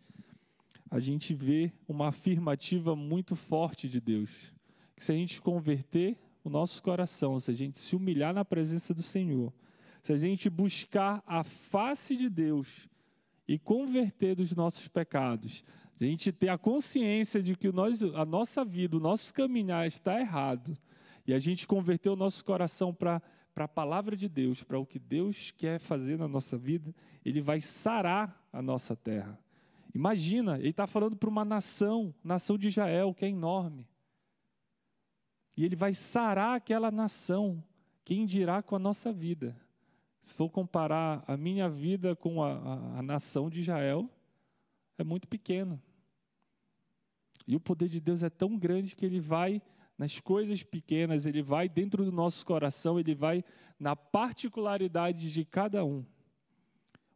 a 0.90 1.00
gente 1.00 1.34
vê 1.34 1.72
uma 1.88 2.08
afirmativa 2.08 2.96
muito 2.96 3.36
forte 3.36 3.88
de 3.88 4.02
Deus. 4.02 4.52
Que 4.96 5.04
se 5.04 5.12
a 5.12 5.16
gente 5.16 5.40
converter 5.42 6.18
o 6.44 6.50
nosso 6.50 6.82
coração, 6.82 7.40
se 7.40 7.52
a 7.52 7.54
gente 7.54 7.78
se 7.78 7.96
humilhar 7.96 8.34
na 8.34 8.46
presença 8.46 8.96
do 8.96 9.04
Senhor, 9.04 9.54
se 10.02 10.12
a 10.12 10.18
gente 10.18 10.50
buscar 10.50 11.22
a 11.28 11.44
face 11.44 12.16
de 12.16 12.30
Deus 12.30 12.88
e 13.48 13.60
converter 13.60 14.36
dos 14.36 14.56
nossos 14.56 14.88
pecados, 14.88 15.64
a 16.00 16.04
gente 16.04 16.32
ter 16.32 16.50
a 16.50 16.58
consciência 16.58 17.42
de 17.42 17.56
que 17.56 17.72
nós, 17.72 18.04
a 18.04 18.26
nossa 18.26 18.66
vida, 18.66 18.98
o 18.98 19.00
nosso 19.00 19.34
caminhar 19.34 19.88
está 19.88 20.20
errado, 20.20 20.78
e 21.26 21.34
a 21.34 21.40
gente 21.40 21.66
converter 21.66 22.10
o 22.10 22.16
nosso 22.16 22.44
coração 22.44 22.94
para 22.94 23.22
a 23.56 23.68
palavra 23.68 24.16
de 24.16 24.28
Deus, 24.28 24.64
para 24.64 24.78
o 24.78 24.86
que 24.86 25.00
Deus 25.00 25.52
quer 25.52 25.80
fazer 25.80 26.18
na 26.18 26.28
nossa 26.28 26.58
vida, 26.58 26.94
Ele 27.24 27.42
vai 27.42 27.62
sarar 27.62 28.48
a 28.52 28.62
nossa 28.62 28.96
terra. 28.96 29.40
Imagina, 29.94 30.60
Ele 30.60 30.70
está 30.70 30.86
falando 30.86 31.16
para 31.16 31.30
uma 31.30 31.46
nação, 31.46 32.14
nação 32.24 32.58
de 32.58 32.68
Israel, 32.68 33.14
que 33.14 33.26
é 33.26 33.30
enorme. 33.30 33.88
E 35.56 35.64
Ele 35.64 35.76
vai 35.76 35.94
sarar 35.94 36.58
aquela 36.58 36.92
nação, 36.92 37.64
quem 38.04 38.26
dirá 38.26 38.62
com 38.62 38.76
a 38.76 38.80
nossa 38.80 39.14
vida. 39.14 39.56
Se 40.26 40.34
for 40.34 40.50
comparar 40.50 41.24
a 41.28 41.38
minha 41.38 41.70
vida 41.70 42.16
com 42.16 42.42
a, 42.42 42.54
a, 42.54 42.98
a 42.98 43.02
nação 43.04 43.48
de 43.48 43.60
Israel, 43.60 44.10
é 44.98 45.04
muito 45.04 45.28
pequeno. 45.28 45.80
E 47.46 47.56
o 47.56 47.60
poder 47.60 47.88
de 47.88 48.00
Deus 48.00 48.24
é 48.24 48.30
tão 48.32 48.58
grande 48.58 48.96
que 48.96 49.06
ele 49.06 49.20
vai 49.20 49.62
nas 49.96 50.20
coisas 50.20 50.64
pequenas, 50.64 51.28
ele 51.28 51.44
vai 51.44 51.70
dentro 51.70 52.04
do 52.04 52.12
nosso 52.12 52.44
coração, 52.44 53.00
ele 53.00 53.14
vai 53.14 53.46
na 53.80 53.96
particularidade 53.96 55.32
de 55.32 55.46
cada 55.46 55.86
um. 55.86 56.04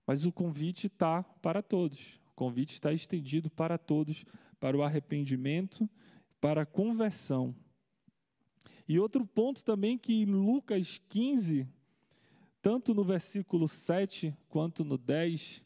Mas 0.05 0.23
o 0.23 0.31
convite 0.31 0.85
está 0.85 1.23
para 1.23 1.63
todos. 1.63 2.21
O 2.27 2.35
convite 2.35 2.73
está 2.73 2.93
estendido 2.93 3.49
para 3.49 3.79
todos, 3.79 4.23
para 4.59 4.77
o 4.77 4.83
arrependimento, 4.83 5.89
para 6.39 6.61
a 6.61 6.65
conversão. 6.65 7.55
E 8.87 8.99
outro 8.99 9.25
ponto 9.25 9.63
também 9.63 9.97
que 9.97 10.13
em 10.13 10.25
Lucas 10.25 11.01
15, 11.09 11.67
tanto 12.61 12.93
no 12.93 13.03
versículo 13.03 13.67
7 13.67 14.35
quanto 14.49 14.83
no 14.83 14.97
10, 14.97 15.61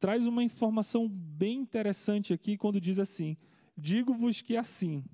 traz 0.00 0.26
uma 0.26 0.42
informação 0.42 1.08
bem 1.08 1.58
interessante 1.58 2.32
aqui 2.32 2.56
quando 2.56 2.80
diz 2.80 2.98
assim: 2.98 3.36
Digo-vos 3.76 4.40
que 4.40 4.56
assim 4.56 5.04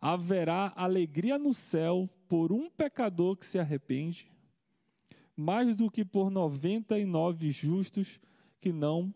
haverá 0.00 0.72
alegria 0.76 1.38
no 1.38 1.52
céu 1.52 2.08
por 2.28 2.52
um 2.52 2.70
pecador 2.70 3.36
que 3.36 3.44
se 3.44 3.58
arrepende, 3.58 4.30
mais 5.36 5.74
do 5.74 5.90
que 5.90 6.04
por 6.04 6.30
99 6.30 7.50
justos 7.50 8.20
que 8.60 8.72
não 8.72 9.12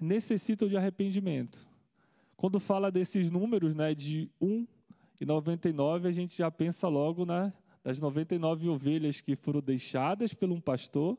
necessitam 0.00 0.68
de 0.68 0.76
arrependimento. 0.76 1.66
Quando 2.36 2.60
fala 2.60 2.90
desses 2.90 3.30
números, 3.30 3.74
né, 3.74 3.94
de 3.94 4.30
1 4.40 4.66
e 5.20 5.24
99, 5.24 6.08
a 6.08 6.12
gente 6.12 6.36
já 6.36 6.50
pensa 6.50 6.88
logo 6.88 7.24
na, 7.24 7.52
das 7.84 8.00
99 8.00 8.66
ovelhas 8.70 9.20
que 9.20 9.36
foram 9.36 9.60
deixadas 9.60 10.32
por 10.32 10.50
um 10.50 10.58
pastor, 10.58 11.18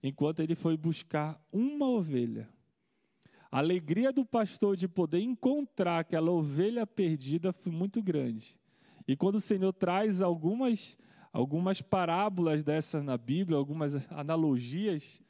enquanto 0.00 0.38
ele 0.38 0.54
foi 0.54 0.76
buscar 0.76 1.44
uma 1.52 1.88
ovelha. 1.88 2.48
A 3.50 3.58
alegria 3.58 4.12
do 4.12 4.24
pastor 4.24 4.76
de 4.76 4.86
poder 4.86 5.20
encontrar 5.20 5.98
aquela 5.98 6.30
ovelha 6.30 6.86
perdida 6.86 7.52
foi 7.52 7.72
muito 7.72 8.00
grande. 8.00 8.56
E 9.08 9.16
quando 9.16 9.36
o 9.36 9.40
Senhor 9.40 9.72
traz 9.72 10.22
algumas, 10.22 10.96
algumas 11.32 11.82
parábolas 11.82 12.62
dessas 12.62 13.02
na 13.02 13.18
Bíblia, 13.18 13.58
algumas 13.58 13.96
analogias, 14.10 15.20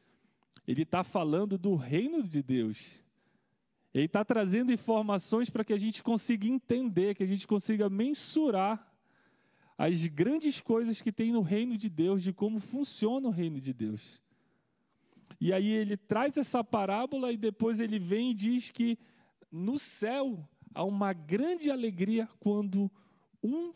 ele 0.66 0.82
está 0.82 1.02
falando 1.02 1.56
do 1.56 1.74
reino 1.76 2.22
de 2.22 2.42
Deus. 2.42 3.02
Ele 3.92 4.06
está 4.06 4.24
trazendo 4.24 4.72
informações 4.72 5.48
para 5.48 5.64
que 5.64 5.72
a 5.72 5.78
gente 5.78 6.02
consiga 6.02 6.46
entender, 6.46 7.14
que 7.14 7.22
a 7.22 7.26
gente 7.26 7.46
consiga 7.46 7.88
mensurar 7.88 8.93
as 9.76 10.06
grandes 10.06 10.60
coisas 10.60 11.00
que 11.00 11.12
tem 11.12 11.32
no 11.32 11.42
reino 11.42 11.76
de 11.76 11.88
Deus, 11.88 12.22
de 12.22 12.32
como 12.32 12.60
funciona 12.60 13.28
o 13.28 13.32
reino 13.32 13.60
de 13.60 13.72
Deus. 13.72 14.22
E 15.40 15.52
aí 15.52 15.68
ele 15.68 15.96
traz 15.96 16.36
essa 16.36 16.62
parábola 16.62 17.32
e 17.32 17.36
depois 17.36 17.80
ele 17.80 17.98
vem 17.98 18.30
e 18.30 18.34
diz 18.34 18.70
que 18.70 18.98
no 19.50 19.78
céu 19.78 20.48
há 20.72 20.84
uma 20.84 21.12
grande 21.12 21.70
alegria 21.70 22.28
quando 22.38 22.90
um 23.42 23.72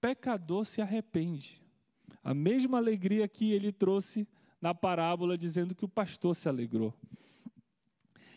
pecador 0.00 0.64
se 0.64 0.80
arrepende. 0.80 1.60
A 2.22 2.32
mesma 2.32 2.78
alegria 2.78 3.26
que 3.28 3.52
ele 3.52 3.72
trouxe 3.72 4.26
na 4.60 4.74
parábola 4.74 5.36
dizendo 5.36 5.74
que 5.74 5.84
o 5.84 5.88
pastor 5.88 6.36
se 6.36 6.48
alegrou. 6.48 6.94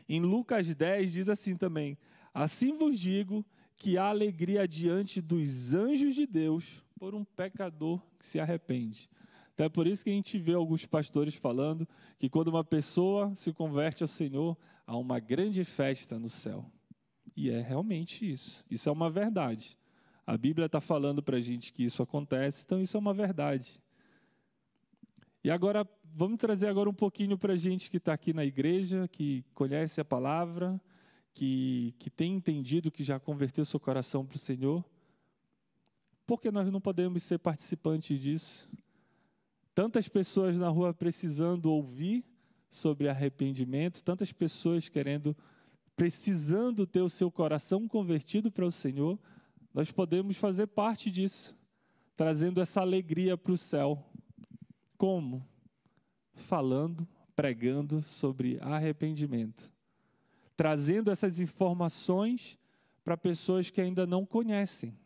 Em 0.08 0.20
Lucas 0.20 0.74
10 0.74 1.12
diz 1.12 1.30
assim 1.30 1.56
também: 1.56 1.98
Assim 2.34 2.74
vos 2.74 3.00
digo 3.00 3.46
que 3.76 3.98
há 3.98 4.06
alegria 4.06 4.68
diante 4.68 5.22
dos 5.22 5.74
anjos 5.74 6.16
de 6.16 6.26
Deus 6.26 6.84
por 7.04 7.14
um 7.14 7.26
pecador 7.26 8.02
que 8.18 8.26
se 8.26 8.40
arrepende. 8.40 9.10
Então 9.54 9.66
é 9.66 9.70
por 9.70 9.88
isso 9.88 10.06
que 10.06 10.10
a 10.10 10.14
gente 10.14 10.40
vê 10.40 10.54
alguns 10.54 10.86
pastores 10.86 11.36
falando 11.36 11.86
que 12.18 12.30
quando 12.30 12.48
uma 12.48 12.64
pessoa 12.64 13.36
se 13.36 13.52
converte 13.52 14.04
ao 14.04 14.08
Senhor, 14.08 14.58
há 14.88 14.96
uma 14.96 15.20
grande 15.20 15.66
festa 15.66 16.18
no 16.18 16.30
céu. 16.30 16.66
E 17.36 17.50
é 17.50 17.60
realmente 17.60 18.32
isso. 18.32 18.64
Isso 18.72 18.88
é 18.88 18.92
uma 18.94 19.10
verdade. 19.10 19.78
A 20.26 20.38
Bíblia 20.38 20.68
está 20.68 20.80
falando 20.80 21.22
para 21.22 21.36
a 21.36 21.42
gente 21.42 21.74
que 21.74 21.84
isso 21.84 22.02
acontece, 22.02 22.64
então 22.66 22.82
isso 22.82 22.96
é 22.96 23.00
uma 23.02 23.14
verdade. 23.14 23.82
E 25.44 25.52
agora, 25.52 25.86
vamos 26.06 26.38
trazer 26.38 26.70
agora 26.70 26.90
um 26.90 26.94
pouquinho 26.94 27.38
para 27.38 27.52
a 27.52 27.58
gente 27.58 27.92
que 27.92 27.98
está 27.98 28.14
aqui 28.14 28.32
na 28.32 28.46
igreja, 28.46 29.10
que 29.10 29.44
conhece 29.54 30.00
a 30.00 30.06
palavra, 30.06 30.80
que, 31.34 31.94
que 32.00 32.10
tem 32.10 32.34
entendido, 32.34 32.90
que 32.90 33.04
já 33.04 33.20
converteu 33.20 33.66
seu 33.66 33.78
coração 33.78 34.26
para 34.26 34.38
o 34.38 34.40
Senhor. 34.40 34.86
Por 36.26 36.40
que 36.40 36.52
nós 36.52 36.72
não 36.72 36.80
podemos 36.80 37.24
ser 37.24 37.38
participantes 37.38 38.20
disso? 38.20 38.70
Tantas 39.76 40.08
pessoas 40.08 40.58
na 40.58 40.70
rua 40.70 40.94
precisando 40.94 41.66
ouvir 41.72 42.24
sobre 42.70 43.10
arrependimento, 43.10 44.04
tantas 44.04 44.32
pessoas 44.32 44.88
querendo, 44.88 45.36
precisando 45.96 46.88
ter 46.88 47.02
o 47.02 47.10
seu 47.10 47.30
coração 47.30 47.88
convertido 47.88 48.52
para 48.52 48.66
o 48.66 48.72
Senhor, 48.72 49.20
nós 49.74 49.92
podemos 49.92 50.38
fazer 50.38 50.68
parte 50.68 51.12
disso, 51.12 51.56
trazendo 52.16 52.62
essa 52.62 52.82
alegria 52.82 53.38
para 53.38 53.54
o 53.54 53.58
céu. 53.58 54.04
Como? 54.98 55.46
Falando, 56.34 57.08
pregando 57.36 58.02
sobre 58.04 58.60
arrependimento, 58.62 59.72
trazendo 60.56 61.12
essas 61.12 61.40
informações 61.40 62.58
para 63.04 63.18
pessoas 63.18 63.70
que 63.70 63.82
ainda 63.82 64.08
não 64.08 64.26
conhecem, 64.26 64.98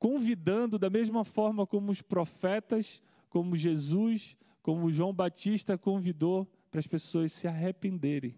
convidando 0.00 0.76
da 0.80 0.90
mesma 0.90 1.24
forma 1.24 1.64
como 1.64 1.92
os 1.92 2.02
profetas 2.02 3.00
como 3.28 3.54
Jesus 3.56 4.36
como 4.62 4.90
João 4.90 5.12
Batista 5.12 5.78
convidou 5.78 6.50
para 6.70 6.80
as 6.80 6.86
pessoas 6.86 7.32
se 7.32 7.48
arrependerem. 7.48 8.34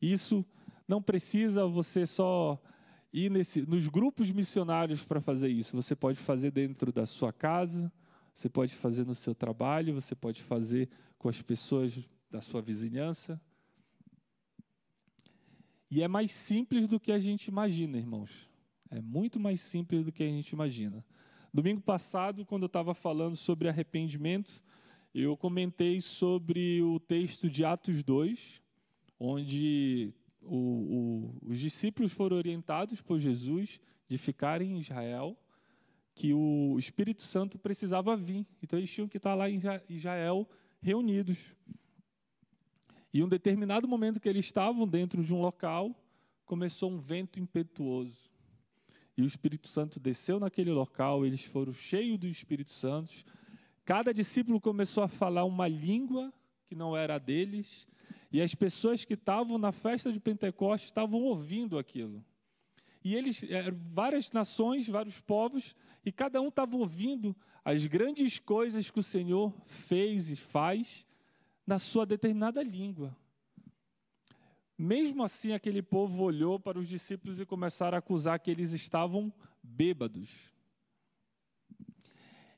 Isso 0.00 0.44
não 0.86 1.02
precisa 1.02 1.66
você 1.66 2.06
só 2.06 2.60
ir 3.12 3.30
nesse, 3.30 3.62
nos 3.62 3.86
grupos 3.88 4.30
missionários 4.30 5.02
para 5.02 5.20
fazer 5.20 5.48
isso. 5.48 5.76
Você 5.76 5.94
pode 5.94 6.18
fazer 6.18 6.50
dentro 6.50 6.92
da 6.92 7.04
sua 7.04 7.32
casa, 7.32 7.92
você 8.34 8.48
pode 8.48 8.74
fazer 8.74 9.04
no 9.04 9.14
seu 9.14 9.34
trabalho, 9.34 9.94
você 9.94 10.14
pode 10.14 10.42
fazer 10.42 10.88
com 11.18 11.28
as 11.28 11.42
pessoas 11.42 11.98
da 12.30 12.40
sua 12.40 12.62
vizinhança. 12.62 13.40
E 15.90 16.02
é 16.02 16.08
mais 16.08 16.32
simples 16.32 16.86
do 16.86 17.00
que 17.00 17.10
a 17.10 17.18
gente 17.18 17.46
imagina, 17.46 17.96
irmãos. 17.96 18.47
É 18.90 19.00
muito 19.00 19.38
mais 19.38 19.60
simples 19.60 20.04
do 20.04 20.12
que 20.12 20.22
a 20.22 20.26
gente 20.26 20.50
imagina. 20.50 21.04
Domingo 21.52 21.80
passado, 21.80 22.44
quando 22.44 22.62
eu 22.62 22.68
estava 22.68 22.94
falando 22.94 23.36
sobre 23.36 23.68
arrependimento, 23.68 24.62
eu 25.14 25.36
comentei 25.36 26.00
sobre 26.00 26.82
o 26.82 27.00
texto 27.00 27.48
de 27.48 27.64
Atos 27.64 28.02
2, 28.02 28.62
onde 29.18 30.12
o, 30.42 30.56
o, 30.56 31.38
os 31.50 31.58
discípulos 31.58 32.12
foram 32.12 32.36
orientados 32.36 33.00
por 33.00 33.18
Jesus 33.18 33.80
de 34.06 34.16
ficarem 34.16 34.72
em 34.72 34.80
Israel, 34.80 35.36
que 36.14 36.32
o 36.32 36.76
Espírito 36.78 37.22
Santo 37.22 37.58
precisava 37.58 38.16
vir. 38.16 38.46
Então 38.62 38.78
eles 38.78 38.90
tinham 38.90 39.08
que 39.08 39.18
estar 39.18 39.34
lá 39.34 39.48
em 39.48 39.60
Israel 39.88 40.48
reunidos. 40.80 41.52
E 43.12 43.22
um 43.22 43.28
determinado 43.28 43.86
momento 43.88 44.20
que 44.20 44.28
eles 44.28 44.46
estavam 44.46 44.86
dentro 44.86 45.22
de 45.22 45.32
um 45.32 45.40
local, 45.40 45.94
começou 46.44 46.90
um 46.90 46.98
vento 46.98 47.38
impetuoso. 47.38 48.27
E 49.18 49.22
o 49.22 49.26
Espírito 49.26 49.66
Santo 49.66 49.98
desceu 49.98 50.38
naquele 50.38 50.70
local, 50.70 51.26
eles 51.26 51.42
foram 51.42 51.72
cheios 51.72 52.16
do 52.16 52.28
Espírito 52.28 52.70
Santo. 52.70 53.24
Cada 53.84 54.14
discípulo 54.14 54.60
começou 54.60 55.02
a 55.02 55.08
falar 55.08 55.44
uma 55.44 55.66
língua 55.66 56.32
que 56.64 56.76
não 56.76 56.96
era 56.96 57.18
deles, 57.18 57.84
e 58.30 58.40
as 58.40 58.54
pessoas 58.54 59.04
que 59.04 59.14
estavam 59.14 59.58
na 59.58 59.72
festa 59.72 60.12
de 60.12 60.20
Pentecostes 60.20 60.90
estavam 60.90 61.20
ouvindo 61.22 61.78
aquilo. 61.78 62.24
E 63.02 63.16
eles, 63.16 63.42
eram 63.42 63.76
várias 63.90 64.30
nações, 64.30 64.86
vários 64.86 65.20
povos, 65.20 65.74
e 66.04 66.12
cada 66.12 66.40
um 66.40 66.46
estava 66.46 66.76
ouvindo 66.76 67.34
as 67.64 67.84
grandes 67.86 68.38
coisas 68.38 68.88
que 68.88 69.00
o 69.00 69.02
Senhor 69.02 69.52
fez 69.66 70.30
e 70.30 70.36
faz, 70.36 71.04
na 71.66 71.80
sua 71.80 72.06
determinada 72.06 72.62
língua. 72.62 73.16
Mesmo 74.78 75.24
assim, 75.24 75.52
aquele 75.52 75.82
povo 75.82 76.22
olhou 76.22 76.60
para 76.60 76.78
os 76.78 76.88
discípulos 76.88 77.40
e 77.40 77.44
começaram 77.44 77.96
a 77.96 77.98
acusar 77.98 78.38
que 78.38 78.48
eles 78.48 78.72
estavam 78.72 79.32
bêbados. 79.60 80.30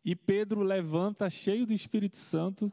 E 0.04 0.14
Pedro 0.14 0.62
levanta, 0.62 1.30
cheio 1.30 1.66
do 1.66 1.72
Espírito 1.72 2.18
Santo, 2.18 2.70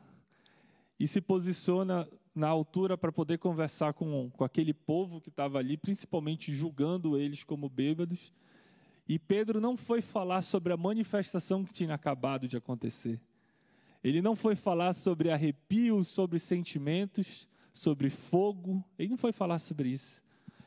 e 1.00 1.08
se 1.08 1.22
posiciona 1.22 2.06
na 2.36 2.50
altura 2.50 2.98
para 2.98 3.12
poder 3.12 3.38
conversar 3.38 3.94
com, 3.94 4.30
com 4.32 4.44
aquele 4.44 4.74
povo 4.74 5.22
que 5.22 5.30
estava 5.30 5.60
ali, 5.60 5.78
principalmente 5.78 6.54
julgando 6.54 7.18
eles 7.18 7.44
como 7.44 7.70
bêbados. 7.70 8.34
E 9.08 9.18
Pedro 9.18 9.62
não 9.62 9.78
foi 9.78 10.02
falar 10.02 10.42
sobre 10.42 10.74
a 10.74 10.78
manifestação 10.78 11.64
que 11.64 11.72
tinha 11.72 11.94
acabado 11.94 12.50
de 12.50 12.58
acontecer. 12.58 13.20
Ele 14.04 14.22
não 14.22 14.36
foi 14.36 14.56
falar 14.56 14.92
sobre 14.92 15.32
arrepios, 15.32 16.10
sobre 16.10 16.38
sentimentos, 16.38 17.48
sobre 17.78 18.10
fogo. 18.10 18.84
Ele 18.98 19.10
não 19.10 19.18
foi 19.18 19.32
falar 19.32 19.60
sobre 19.60 19.90
isso. 19.90 20.22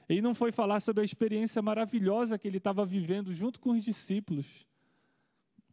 Ele 0.09 0.21
não 0.21 0.35
foi 0.35 0.51
falar 0.51 0.81
sobre 0.81 1.03
a 1.03 1.05
experiência 1.05 1.61
maravilhosa 1.61 2.39
que 2.39 2.49
ele 2.49 2.59
estava 2.59 2.85
vivendo 2.85 3.33
junto 3.35 3.61
com 3.61 3.71
os 3.71 3.85
discípulos. 3.85 4.67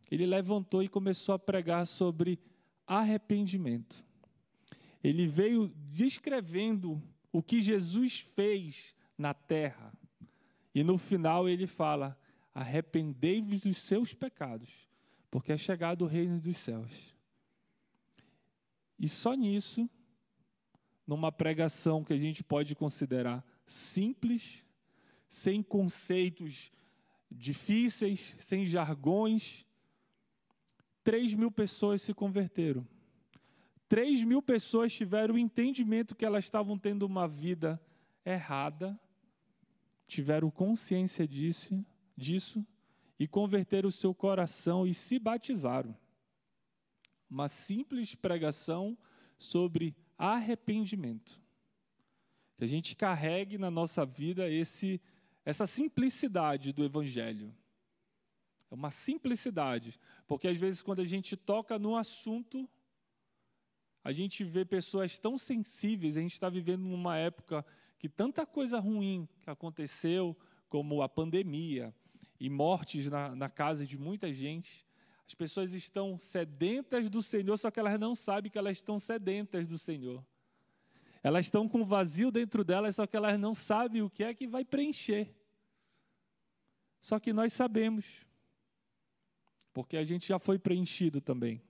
Ele 0.09 0.25
levantou 0.25 0.83
e 0.83 0.87
começou 0.87 1.35
a 1.35 1.39
pregar 1.39 1.85
sobre 1.85 2.39
arrependimento. 2.85 4.05
Ele 5.03 5.27
veio 5.27 5.71
descrevendo 5.91 7.01
o 7.31 7.41
que 7.41 7.61
Jesus 7.61 8.19
fez 8.19 8.95
na 9.17 9.33
terra. 9.33 9.93
E 10.73 10.83
no 10.83 10.97
final 10.97 11.47
ele 11.47 11.67
fala: 11.67 12.17
arrependei-vos 12.53 13.61
dos 13.61 13.77
seus 13.77 14.13
pecados, 14.13 14.69
porque 15.29 15.51
é 15.51 15.57
chegado 15.57 16.03
o 16.03 16.07
reino 16.07 16.39
dos 16.39 16.57
céus. 16.57 16.91
E 18.99 19.07
só 19.07 19.33
nisso, 19.33 19.89
numa 21.07 21.31
pregação 21.31 22.03
que 22.03 22.13
a 22.13 22.19
gente 22.19 22.43
pode 22.43 22.75
considerar 22.75 23.43
simples, 23.65 24.63
sem 25.29 25.63
conceitos 25.63 26.71
difíceis, 27.31 28.35
sem 28.39 28.65
jargões, 28.65 29.65
3 31.03 31.33
mil 31.33 31.49
pessoas 31.49 32.01
se 32.01 32.13
converteram. 32.13 32.85
3 33.87 34.23
mil 34.25 34.41
pessoas 34.41 34.93
tiveram 34.93 35.35
o 35.35 35.39
entendimento 35.39 36.15
que 36.15 36.25
elas 36.25 36.43
estavam 36.43 36.77
tendo 36.77 37.03
uma 37.03 37.27
vida 37.27 37.81
errada, 38.25 38.99
tiveram 40.05 40.51
consciência 40.51 41.25
disso, 41.25 41.85
disso 42.15 42.65
e 43.17 43.25
converteram 43.27 43.87
o 43.87 43.91
seu 43.91 44.13
coração 44.13 44.85
e 44.85 44.93
se 44.93 45.17
batizaram 45.17 45.95
uma 47.29 47.47
simples 47.47 48.15
pregação 48.15 48.97
sobre 49.37 49.95
arrependimento. 50.17 51.39
Que 52.57 52.63
a 52.63 52.67
gente 52.67 52.95
carregue 52.95 53.57
na 53.57 53.69
nossa 53.69 54.05
vida 54.05 54.49
esse, 54.49 54.99
essa 55.45 55.65
simplicidade 55.65 56.73
do 56.73 56.83
Evangelho. 56.83 57.53
É 58.71 58.75
uma 58.75 58.91
simplicidade, 58.91 59.99
porque 60.25 60.47
às 60.47 60.57
vezes 60.57 60.81
quando 60.81 61.01
a 61.01 61.05
gente 61.05 61.37
toca 61.37 61.77
no 61.77 61.95
assunto, 61.95 62.67
a 64.03 64.11
gente 64.11 64.43
vê 64.43 64.63
pessoas 64.63 65.19
tão 65.19 65.37
sensíveis, 65.37 66.17
a 66.17 66.21
gente 66.21 66.33
está 66.33 66.49
vivendo 66.49 66.81
numa 66.81 67.17
época 67.17 67.65
que 67.99 68.07
tanta 68.07 68.45
coisa 68.45 68.79
ruim 68.79 69.27
aconteceu, 69.45 70.35
como 70.69 71.01
a 71.01 71.09
pandemia 71.09 71.93
e 72.39 72.49
mortes 72.49 73.09
na, 73.09 73.35
na 73.35 73.49
casa 73.49 73.85
de 73.85 73.97
muita 73.97 74.33
gente, 74.33 74.86
as 75.27 75.35
pessoas 75.35 75.73
estão 75.73 76.17
sedentas 76.17 77.09
do 77.09 77.21
Senhor, 77.21 77.57
só 77.57 77.69
que 77.69 77.79
elas 77.79 77.99
não 77.99 78.15
sabem 78.15 78.49
que 78.49 78.57
elas 78.57 78.77
estão 78.77 78.97
sedentas 78.97 79.67
do 79.67 79.77
Senhor. 79.77 80.25
Elas 81.21 81.47
estão 81.47 81.67
com 81.67 81.83
vazio 81.83 82.31
dentro 82.31 82.63
delas, 82.63 82.95
só 82.95 83.05
que 83.05 83.17
elas 83.17 83.37
não 83.37 83.53
sabem 83.53 84.01
o 84.01 84.09
que 84.09 84.23
é 84.23 84.33
que 84.33 84.47
vai 84.47 84.63
preencher. 84.63 85.35
Só 87.01 87.19
que 87.19 87.33
nós 87.33 87.51
sabemos, 87.51 88.25
porque 89.73 89.97
a 89.97 90.03
gente 90.05 90.25
já 90.25 90.39
foi 90.39 90.57
preenchido 90.57 91.19
também. 91.19 91.61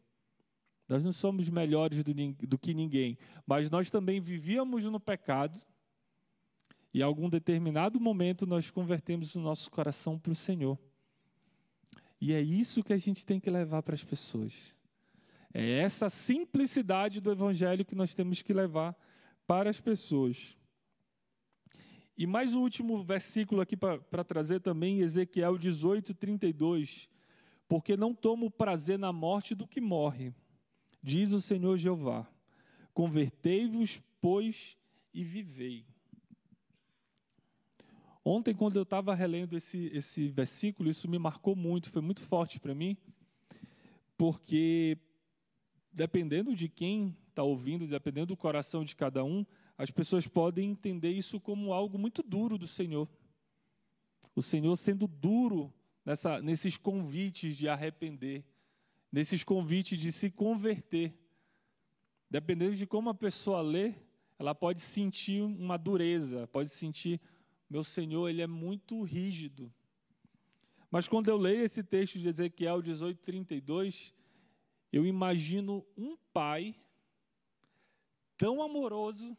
Nós 0.87 1.03
não 1.03 1.11
somos 1.11 1.49
melhores 1.49 2.03
do, 2.03 2.13
do 2.13 2.59
que 2.59 2.75
ninguém, 2.75 3.17
mas 3.45 3.71
nós 3.71 3.89
também 3.89 4.21
vivíamos 4.21 4.85
no 4.85 4.99
pecado, 4.99 5.59
e 6.93 6.99
em 6.99 7.01
algum 7.01 7.27
determinado 7.27 7.99
momento 7.99 8.45
nós 8.45 8.69
convertemos 8.69 9.33
o 9.33 9.39
nosso 9.39 9.71
coração 9.71 10.19
para 10.19 10.31
o 10.31 10.35
Senhor. 10.35 10.77
E 12.19 12.33
é 12.33 12.41
isso 12.41 12.83
que 12.83 12.93
a 12.93 12.97
gente 12.97 13.25
tem 13.25 13.39
que 13.39 13.49
levar 13.49 13.83
para 13.83 13.95
as 13.95 14.03
pessoas. 14.03 14.75
É 15.53 15.79
essa 15.79 16.09
simplicidade 16.09 17.21
do 17.21 17.31
Evangelho 17.31 17.85
que 17.85 17.95
nós 17.95 18.13
temos 18.13 18.41
que 18.41 18.53
levar 18.53 18.95
para 19.45 19.69
as 19.69 19.79
pessoas. 19.79 20.57
E 22.17 22.25
mais 22.25 22.53
um 22.53 22.61
último 22.61 23.03
versículo 23.03 23.61
aqui 23.61 23.77
para 23.77 24.23
trazer 24.23 24.59
também, 24.59 24.99
Ezequiel 24.99 25.57
18, 25.57 26.13
32. 26.15 27.07
Porque 27.67 27.95
não 27.95 28.13
tomo 28.13 28.49
prazer 28.49 28.97
na 28.97 29.13
morte 29.13 29.53
do 29.53 29.67
que 29.67 29.79
morre, 29.79 30.33
diz 31.03 31.31
o 31.31 31.41
Senhor 31.41 31.77
Jeová. 31.77 32.25
Convertei-vos, 32.93 34.01
pois, 34.19 34.77
e 35.13 35.23
vivei. 35.23 35.85
Ontem, 38.29 38.53
quando 38.53 38.75
eu 38.75 38.83
estava 38.83 39.15
relendo 39.15 39.55
esse, 39.55 39.89
esse 39.93 40.27
versículo, 40.27 40.89
isso 40.89 41.07
me 41.07 41.17
marcou 41.17 41.55
muito, 41.55 41.89
foi 41.89 42.01
muito 42.01 42.21
forte 42.21 42.59
para 42.59 42.75
mim, 42.75 42.97
porque 44.17 44.97
dependendo 45.93 46.53
de 46.53 46.67
quem 46.67 47.15
está 47.29 47.41
ouvindo, 47.41 47.87
dependendo 47.87 48.25
do 48.25 48.35
coração 48.35 48.83
de 48.83 48.97
cada 48.97 49.23
um, 49.23 49.45
as 49.77 49.89
pessoas 49.91 50.27
podem 50.27 50.71
entender 50.71 51.11
isso 51.11 51.39
como 51.39 51.71
algo 51.71 51.97
muito 51.97 52.21
duro 52.21 52.57
do 52.57 52.67
Senhor. 52.67 53.07
O 54.35 54.41
Senhor 54.41 54.75
sendo 54.75 55.07
duro 55.07 55.73
nessa, 56.03 56.41
nesses 56.41 56.75
convites 56.75 57.55
de 57.55 57.69
arrepender, 57.69 58.43
nesses 59.09 59.41
convites 59.41 59.97
de 59.97 60.11
se 60.11 60.29
converter. 60.29 61.17
Dependendo 62.29 62.75
de 62.75 62.85
como 62.85 63.09
a 63.09 63.15
pessoa 63.15 63.61
lê, 63.61 63.93
ela 64.37 64.53
pode 64.53 64.81
sentir 64.81 65.41
uma 65.41 65.77
dureza, 65.77 66.45
pode 66.47 66.69
sentir 66.71 67.21
meu 67.69 67.83
Senhor, 67.83 68.29
ele 68.29 68.41
é 68.41 68.47
muito 68.47 69.01
rígido. 69.03 69.73
Mas 70.89 71.07
quando 71.07 71.27
eu 71.27 71.37
leio 71.37 71.65
esse 71.65 71.83
texto 71.83 72.17
de 72.17 72.27
Ezequiel 72.27 72.81
18:32, 72.81 74.13
eu 74.91 75.05
imagino 75.05 75.85
um 75.97 76.15
pai 76.33 76.75
tão 78.37 78.61
amoroso 78.61 79.37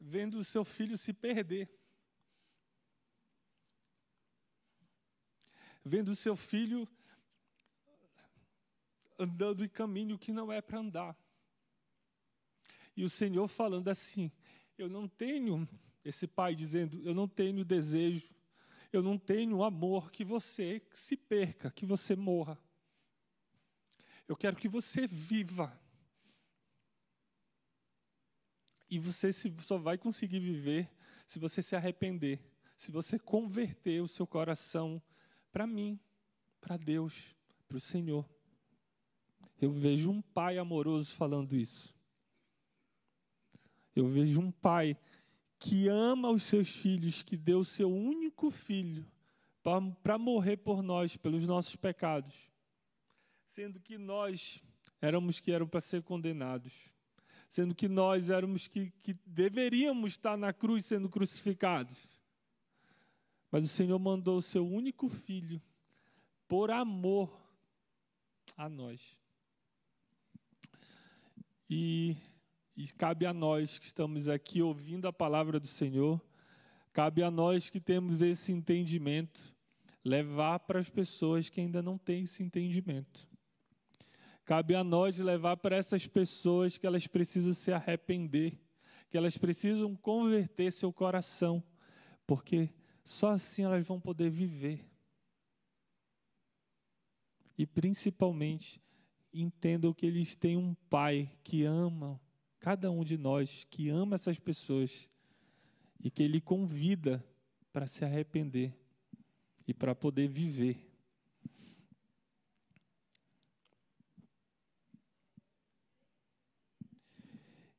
vendo 0.00 0.38
o 0.38 0.44
seu 0.44 0.64
filho 0.64 0.96
se 0.96 1.12
perder. 1.12 1.68
Vendo 5.84 6.10
o 6.10 6.16
seu 6.16 6.34
filho 6.34 6.88
andando 9.18 9.64
em 9.64 9.68
caminho 9.68 10.18
que 10.18 10.32
não 10.32 10.50
é 10.50 10.60
para 10.60 10.78
andar. 10.78 11.25
E 12.96 13.04
o 13.04 13.10
Senhor 13.10 13.46
falando 13.46 13.88
assim: 13.88 14.30
Eu 14.78 14.88
não 14.88 15.06
tenho, 15.06 15.68
esse 16.04 16.26
pai 16.26 16.54
dizendo, 16.54 17.00
eu 17.02 17.14
não 17.14 17.28
tenho 17.28 17.64
desejo, 17.64 18.28
eu 18.92 19.02
não 19.02 19.18
tenho 19.18 19.62
amor 19.62 20.10
que 20.10 20.24
você 20.24 20.82
se 20.94 21.16
perca, 21.16 21.70
que 21.70 21.84
você 21.84 22.16
morra. 22.16 22.58
Eu 24.26 24.36
quero 24.36 24.56
que 24.56 24.68
você 24.68 25.06
viva. 25.06 25.78
E 28.88 28.98
você 28.98 29.32
só 29.32 29.78
vai 29.78 29.98
conseguir 29.98 30.40
viver 30.40 30.90
se 31.26 31.38
você 31.38 31.62
se 31.62 31.74
arrepender, 31.74 32.40
se 32.76 32.92
você 32.92 33.18
converter 33.18 34.00
o 34.00 34.08
seu 34.08 34.26
coração 34.26 35.02
para 35.50 35.66
mim, 35.66 35.98
para 36.60 36.76
Deus, 36.76 37.34
para 37.66 37.76
o 37.76 37.80
Senhor. 37.80 38.28
Eu 39.60 39.72
vejo 39.72 40.10
um 40.10 40.22
pai 40.22 40.58
amoroso 40.58 41.10
falando 41.12 41.56
isso. 41.56 41.95
Eu 43.96 44.06
vejo 44.06 44.40
um 44.40 44.50
pai 44.50 44.96
que 45.58 45.88
ama 45.88 46.30
os 46.30 46.42
seus 46.42 46.68
filhos, 46.68 47.22
que 47.22 47.36
deu 47.36 47.60
o 47.60 47.64
seu 47.64 47.90
único 47.90 48.50
filho 48.50 49.06
para 50.02 50.18
morrer 50.18 50.58
por 50.58 50.82
nós, 50.82 51.16
pelos 51.16 51.46
nossos 51.46 51.74
pecados, 51.74 52.34
sendo 53.46 53.80
que 53.80 53.96
nós 53.96 54.62
éramos 55.00 55.40
que 55.40 55.50
eram 55.50 55.66
para 55.66 55.80
ser 55.80 56.02
condenados, 56.02 56.72
sendo 57.50 57.74
que 57.74 57.88
nós 57.88 58.28
éramos 58.28 58.68
que, 58.68 58.92
que 59.02 59.14
deveríamos 59.26 60.12
estar 60.12 60.36
na 60.36 60.52
cruz 60.52 60.84
sendo 60.84 61.08
crucificados. 61.08 61.96
Mas 63.50 63.64
o 63.64 63.68
Senhor 63.68 63.98
mandou 63.98 64.36
o 64.36 64.42
seu 64.42 64.66
único 64.66 65.08
filho 65.08 65.60
por 66.46 66.70
amor 66.70 67.34
a 68.56 68.68
nós. 68.68 69.00
E, 71.68 72.16
e 72.76 72.88
cabe 72.88 73.24
a 73.24 73.32
nós 73.32 73.78
que 73.78 73.86
estamos 73.86 74.28
aqui 74.28 74.60
ouvindo 74.60 75.08
a 75.08 75.12
palavra 75.12 75.58
do 75.58 75.66
Senhor, 75.66 76.20
cabe 76.92 77.22
a 77.22 77.30
nós 77.30 77.70
que 77.70 77.80
temos 77.80 78.20
esse 78.20 78.52
entendimento, 78.52 79.54
levar 80.04 80.58
para 80.60 80.78
as 80.78 80.90
pessoas 80.90 81.48
que 81.48 81.60
ainda 81.60 81.80
não 81.80 81.96
têm 81.96 82.24
esse 82.24 82.42
entendimento. 82.42 83.26
Cabe 84.44 84.74
a 84.74 84.84
nós 84.84 85.18
levar 85.18 85.56
para 85.56 85.74
essas 85.74 86.06
pessoas 86.06 86.76
que 86.76 86.86
elas 86.86 87.06
precisam 87.06 87.54
se 87.54 87.72
arrepender, 87.72 88.60
que 89.08 89.16
elas 89.16 89.38
precisam 89.38 89.96
converter 89.96 90.70
seu 90.70 90.92
coração, 90.92 91.62
porque 92.26 92.68
só 93.04 93.30
assim 93.30 93.64
elas 93.64 93.86
vão 93.86 93.98
poder 93.98 94.30
viver. 94.30 94.84
E 97.56 97.66
principalmente 97.66 98.80
entendam 99.32 99.94
que 99.94 100.04
eles 100.04 100.36
têm 100.36 100.56
um 100.56 100.74
Pai 100.88 101.30
que 101.42 101.64
ama 101.64 102.20
cada 102.66 102.90
um 102.90 103.04
de 103.04 103.16
nós, 103.16 103.64
que 103.70 103.88
ama 103.90 104.16
essas 104.16 104.40
pessoas 104.40 105.08
e 106.02 106.10
que 106.10 106.20
Ele 106.20 106.40
convida 106.40 107.24
para 107.72 107.86
se 107.86 108.04
arrepender 108.04 108.74
e 109.68 109.72
para 109.72 109.94
poder 109.94 110.26
viver. 110.26 110.76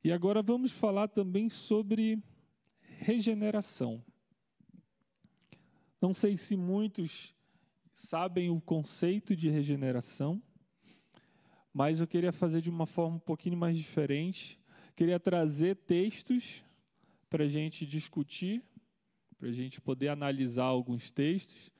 E 0.02 0.10
agora 0.10 0.40
vamos 0.40 0.72
falar 0.72 1.08
também 1.08 1.50
sobre 1.50 2.18
regeneração. 2.80 4.02
Não 6.00 6.14
sei 6.14 6.38
se 6.38 6.56
muitos 6.56 7.34
sabem 7.92 8.48
o 8.48 8.58
conceito 8.58 9.36
de 9.36 9.50
regeneração, 9.50 10.42
mas 11.74 12.00
eu 12.00 12.06
queria 12.06 12.32
fazer 12.32 12.62
de 12.62 12.70
uma 12.70 12.86
forma 12.86 13.16
um 13.16 13.20
pouquinho 13.20 13.58
mais 13.58 13.76
diferente. 13.76 14.58
Queria 14.98 15.20
trazer 15.20 15.76
textos 15.76 16.60
para 17.30 17.44
a 17.44 17.48
gente 17.48 17.86
discutir, 17.86 18.60
para 19.38 19.48
a 19.48 19.52
gente 19.52 19.80
poder 19.80 20.08
analisar 20.08 20.64
alguns 20.64 21.08
textos, 21.08 21.70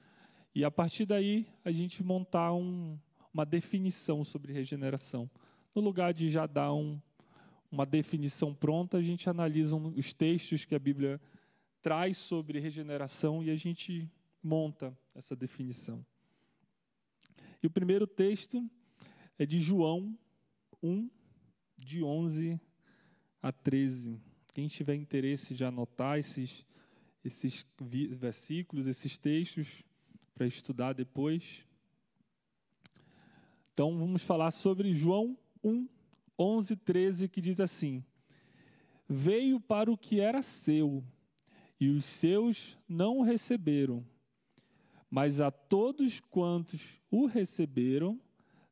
e 0.55 0.65
a 0.65 0.71
partir 0.71 1.05
daí 1.05 1.45
a 1.65 1.73
gente 1.73 2.01
montar 2.01 2.53
um, 2.55 2.97
uma 3.35 3.45
definição 3.45 4.23
sobre 4.23 4.53
regeneração. 4.53 5.29
No 5.75 5.83
lugar 5.83 6.15
de 6.15 6.31
já 6.31 6.47
dar 6.47 6.73
um, 6.73 6.97
uma 7.73 7.85
definição 7.85 8.55
pronta, 8.55 8.99
a 8.99 9.03
gente 9.03 9.29
analisa 9.29 9.75
os 9.75 10.13
textos 10.13 10.65
que 10.65 10.77
a 10.77 10.79
Bíblia 10.79 11.21
traz 11.83 12.19
sobre 12.19 12.61
regeneração 12.61 13.43
e 13.43 13.51
a 13.51 13.57
gente 13.57 14.09
monta 14.41 14.97
essa 15.13 15.35
definição. 15.35 16.07
E 17.61 17.67
o 17.67 17.71
primeiro 17.71 18.07
texto 18.07 18.65
é 19.37 19.45
de 19.45 19.59
João 19.59 20.17
1, 20.81 21.11
de 21.77 22.05
11 22.05 22.61
a 23.43 23.53
13. 23.53 24.21
Quem 24.55 24.69
tiver 24.69 24.95
interesse 24.95 25.55
de 25.55 25.65
anotar 25.65 26.19
esses, 26.19 26.67
esses 27.25 27.65
versículos, 28.11 28.87
esses 28.87 29.17
textos, 29.17 29.85
para 30.35 30.47
estudar 30.47 30.93
depois. 30.93 31.65
Então, 33.73 33.97
vamos 33.99 34.23
falar 34.23 34.51
sobre 34.51 34.93
João 34.93 35.37
1, 35.63 35.89
11, 36.39 36.77
13, 36.77 37.29
que 37.29 37.41
diz 37.41 37.61
assim: 37.61 38.05
Veio 39.09 39.61
para 39.61 39.91
o 39.91 39.99
que 39.99 40.21
era 40.21 40.43
seu, 40.43 41.05
e 41.81 41.89
os 41.89 42.05
seus 42.05 42.77
não 42.89 43.19
o 43.19 43.23
receberam. 43.23 44.05
Mas 45.11 45.41
a 45.41 45.51
todos 45.51 46.21
quantos 46.21 47.01
o 47.11 47.27
receberam, 47.27 48.21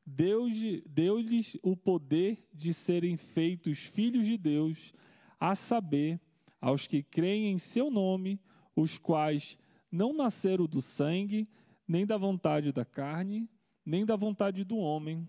deu-lhes 0.07 1.59
o 1.62 1.77
poder 1.77 2.47
de 2.55 2.73
serem 2.73 3.16
feitos 3.16 3.79
filhos 3.79 4.25
de 4.27 4.38
Deus, 4.38 4.95
a 5.38 5.57
saber, 5.57 6.21
aos 6.61 6.87
que 6.87 7.03
creem 7.03 7.53
em 7.53 7.59
seu 7.59 7.90
nome, 7.90 8.40
os 8.75 8.97
quais 8.97 9.59
não 9.90 10.12
nasceram 10.12 10.66
do 10.66 10.81
sangue, 10.81 11.49
nem 11.88 12.07
da 12.07 12.16
vontade 12.16 12.73
da 12.73 12.85
carne, 12.85 13.49
nem 13.85 14.07
da 14.07 14.16
vontade 14.16 14.64
do 14.64 14.77
homem, 14.77 15.29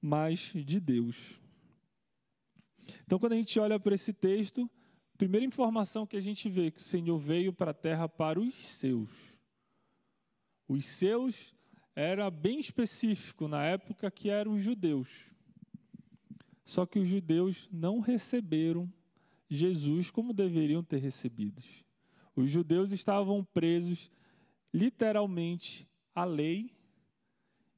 mas 0.00 0.52
de 0.54 0.78
Deus. 0.80 1.40
Então, 3.04 3.18
quando 3.18 3.32
a 3.32 3.36
gente 3.36 3.58
olha 3.58 3.78
para 3.78 3.94
esse 3.94 4.12
texto, 4.12 4.70
primeira 5.16 5.44
informação 5.44 6.06
que 6.06 6.16
a 6.16 6.20
gente 6.20 6.48
vê 6.48 6.68
é 6.68 6.70
que 6.70 6.80
o 6.80 6.84
Senhor 6.84 7.18
veio 7.18 7.52
para 7.52 7.72
a 7.72 7.74
terra 7.74 8.08
para 8.08 8.40
os 8.40 8.54
seus. 8.54 9.10
Os 10.66 10.84
seus 10.84 11.54
era 12.00 12.30
bem 12.30 12.60
específico 12.60 13.48
na 13.48 13.64
época 13.64 14.08
que 14.08 14.30
eram 14.30 14.52
os 14.52 14.62
judeus. 14.62 15.34
Só 16.64 16.86
que 16.86 16.96
os 16.96 17.08
judeus 17.08 17.68
não 17.72 17.98
receberam 17.98 18.88
Jesus 19.50 20.08
como 20.08 20.32
deveriam 20.32 20.80
ter 20.80 20.98
recebido. 20.98 21.60
Os 22.36 22.48
judeus 22.48 22.92
estavam 22.92 23.42
presos 23.42 24.12
literalmente 24.72 25.88
à 26.14 26.24
lei, 26.24 26.70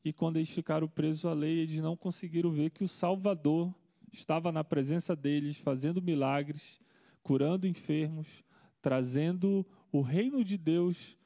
e 0.04 0.12
quando 0.12 0.37
eles 0.37 0.50
ficaram 0.50 0.87
presos 0.87 1.24
à 1.24 1.33
lei, 1.33 1.61
eles 1.61 1.80
não 1.80 1.96
conseguiram 1.96 2.50
ver 2.50 2.68
que 2.72 2.85
o 2.85 2.88
Salvador 2.88 3.74
estava 4.12 4.52
na 4.52 4.62
presença 4.62 5.16
deles, 5.16 5.56
fazendo 5.56 6.02
milagres, 6.02 6.78
curando 7.22 7.66
enfermos, 7.66 8.44
trazendo 8.83 9.64
o 9.90 10.02
reino 10.02 10.44
de 10.44 10.59
Deus 10.59 11.16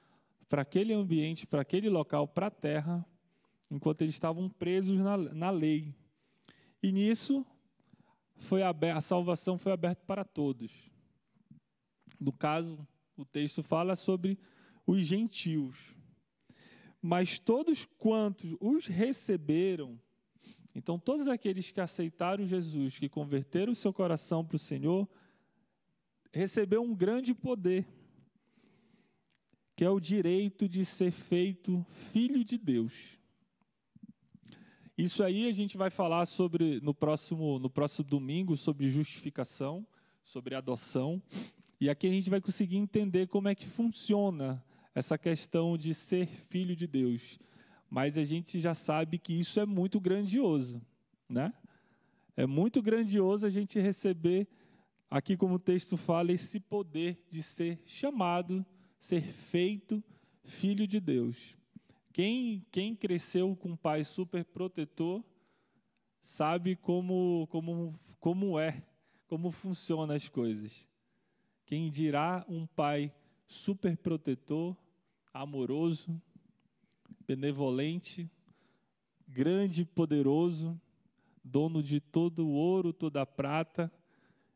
para 0.48 0.62
aquele 0.62 0.92
ambiente, 0.92 1.46
para 1.46 1.62
aquele 1.62 1.88
local, 1.88 2.28
para 2.28 2.46
a 2.46 2.50
terra, 2.50 3.04
enquanto 3.70 4.02
eles 4.02 4.14
estavam 4.14 4.48
presos 4.48 4.98
na, 4.98 5.16
na 5.16 5.50
lei. 5.50 5.94
E 6.83 6.92
nisso, 6.92 7.46
foi 8.37 8.62
aberta, 8.62 8.98
a 8.98 9.00
salvação 9.00 9.57
foi 9.57 9.72
aberta 9.72 10.02
para 10.07 10.24
todos. 10.24 10.90
No 12.20 12.33
caso, 12.33 12.87
o 13.16 13.24
texto 13.24 13.62
fala 13.62 13.96
sobre 13.96 14.38
os 14.87 15.00
gentios. 15.00 15.94
Mas 17.00 17.38
todos 17.38 17.85
quantos 17.85 18.57
os 18.61 18.87
receberam, 18.87 20.00
então 20.74 20.98
todos 20.98 21.28
aqueles 21.28 21.70
que 21.70 21.80
aceitaram 21.80 22.46
Jesus, 22.46 22.98
que 22.98 23.09
converteram 23.09 23.72
o 23.72 23.76
seu 23.76 23.92
coração 23.92 24.44
para 24.44 24.57
o 24.57 24.59
Senhor, 24.59 25.09
recebeu 26.33 26.83
um 26.83 26.94
grande 26.94 27.35
poder 27.35 27.87
que 29.76 29.84
é 29.84 29.90
o 29.90 29.98
direito 29.98 30.68
de 30.68 30.84
ser 30.84 31.10
feito 31.10 31.84
filho 32.12 32.44
de 32.44 32.56
Deus. 32.56 32.92
Isso 34.96 35.24
aí 35.24 35.48
a 35.48 35.52
gente 35.52 35.76
vai 35.76 35.90
falar 35.90 36.24
sobre 36.26 36.80
no 36.80 36.94
próximo, 36.94 37.58
no 37.58 37.68
próximo 37.68 38.08
domingo 38.08 38.56
sobre 38.56 38.88
justificação, 38.88 39.84
sobre 40.22 40.54
adoção. 40.54 41.20
E 41.80 41.90
aqui 41.90 42.06
a 42.06 42.10
gente 42.10 42.30
vai 42.30 42.40
conseguir 42.40 42.76
entender 42.76 43.26
como 43.26 43.48
é 43.48 43.54
que 43.54 43.66
funciona 43.66 44.64
essa 44.94 45.18
questão 45.18 45.76
de 45.76 45.92
ser 45.92 46.26
filho 46.26 46.76
de 46.76 46.87
Deus. 46.87 47.40
Mas 47.90 48.16
a 48.16 48.24
gente 48.24 48.60
já 48.60 48.72
sabe 48.72 49.18
que 49.18 49.32
isso 49.32 49.58
é 49.58 49.66
muito 49.66 50.00
grandioso, 50.00 50.80
né? 51.28 51.52
É 52.37 52.46
muito 52.46 52.80
grandioso 52.80 53.44
a 53.46 53.50
gente 53.50 53.80
receber 53.80 54.46
aqui 55.10 55.37
como 55.37 55.54
o 55.54 55.58
texto 55.58 55.96
fala 55.96 56.32
esse 56.32 56.60
poder 56.60 57.24
de 57.28 57.42
ser 57.42 57.80
chamado 57.84 58.64
ser 59.04 59.20
feito 59.20 60.02
filho 60.44 60.86
de 60.86 60.98
Deus. 60.98 61.54
Quem, 62.10 62.64
quem 62.70 62.96
cresceu 62.96 63.54
com 63.54 63.72
um 63.72 63.76
pai 63.76 64.02
super 64.02 64.42
protetor 64.46 65.22
sabe 66.22 66.74
como, 66.74 67.46
como, 67.50 68.00
como 68.18 68.58
é, 68.58 68.82
como 69.26 69.50
funcionam 69.50 70.16
as 70.16 70.26
coisas. 70.26 70.88
Quem 71.66 71.90
dirá 71.90 72.46
um 72.48 72.66
pai 72.66 73.12
super 73.46 73.94
protetor, 73.94 74.74
amoroso, 75.34 76.18
benevolente, 77.26 78.26
grande 79.28 79.82
e 79.82 79.84
poderoso, 79.84 80.80
dono 81.44 81.82
de 81.82 82.00
todo 82.00 82.46
o 82.46 82.52
ouro, 82.52 82.90
toda 82.90 83.20
a 83.20 83.26
prata. 83.26 83.92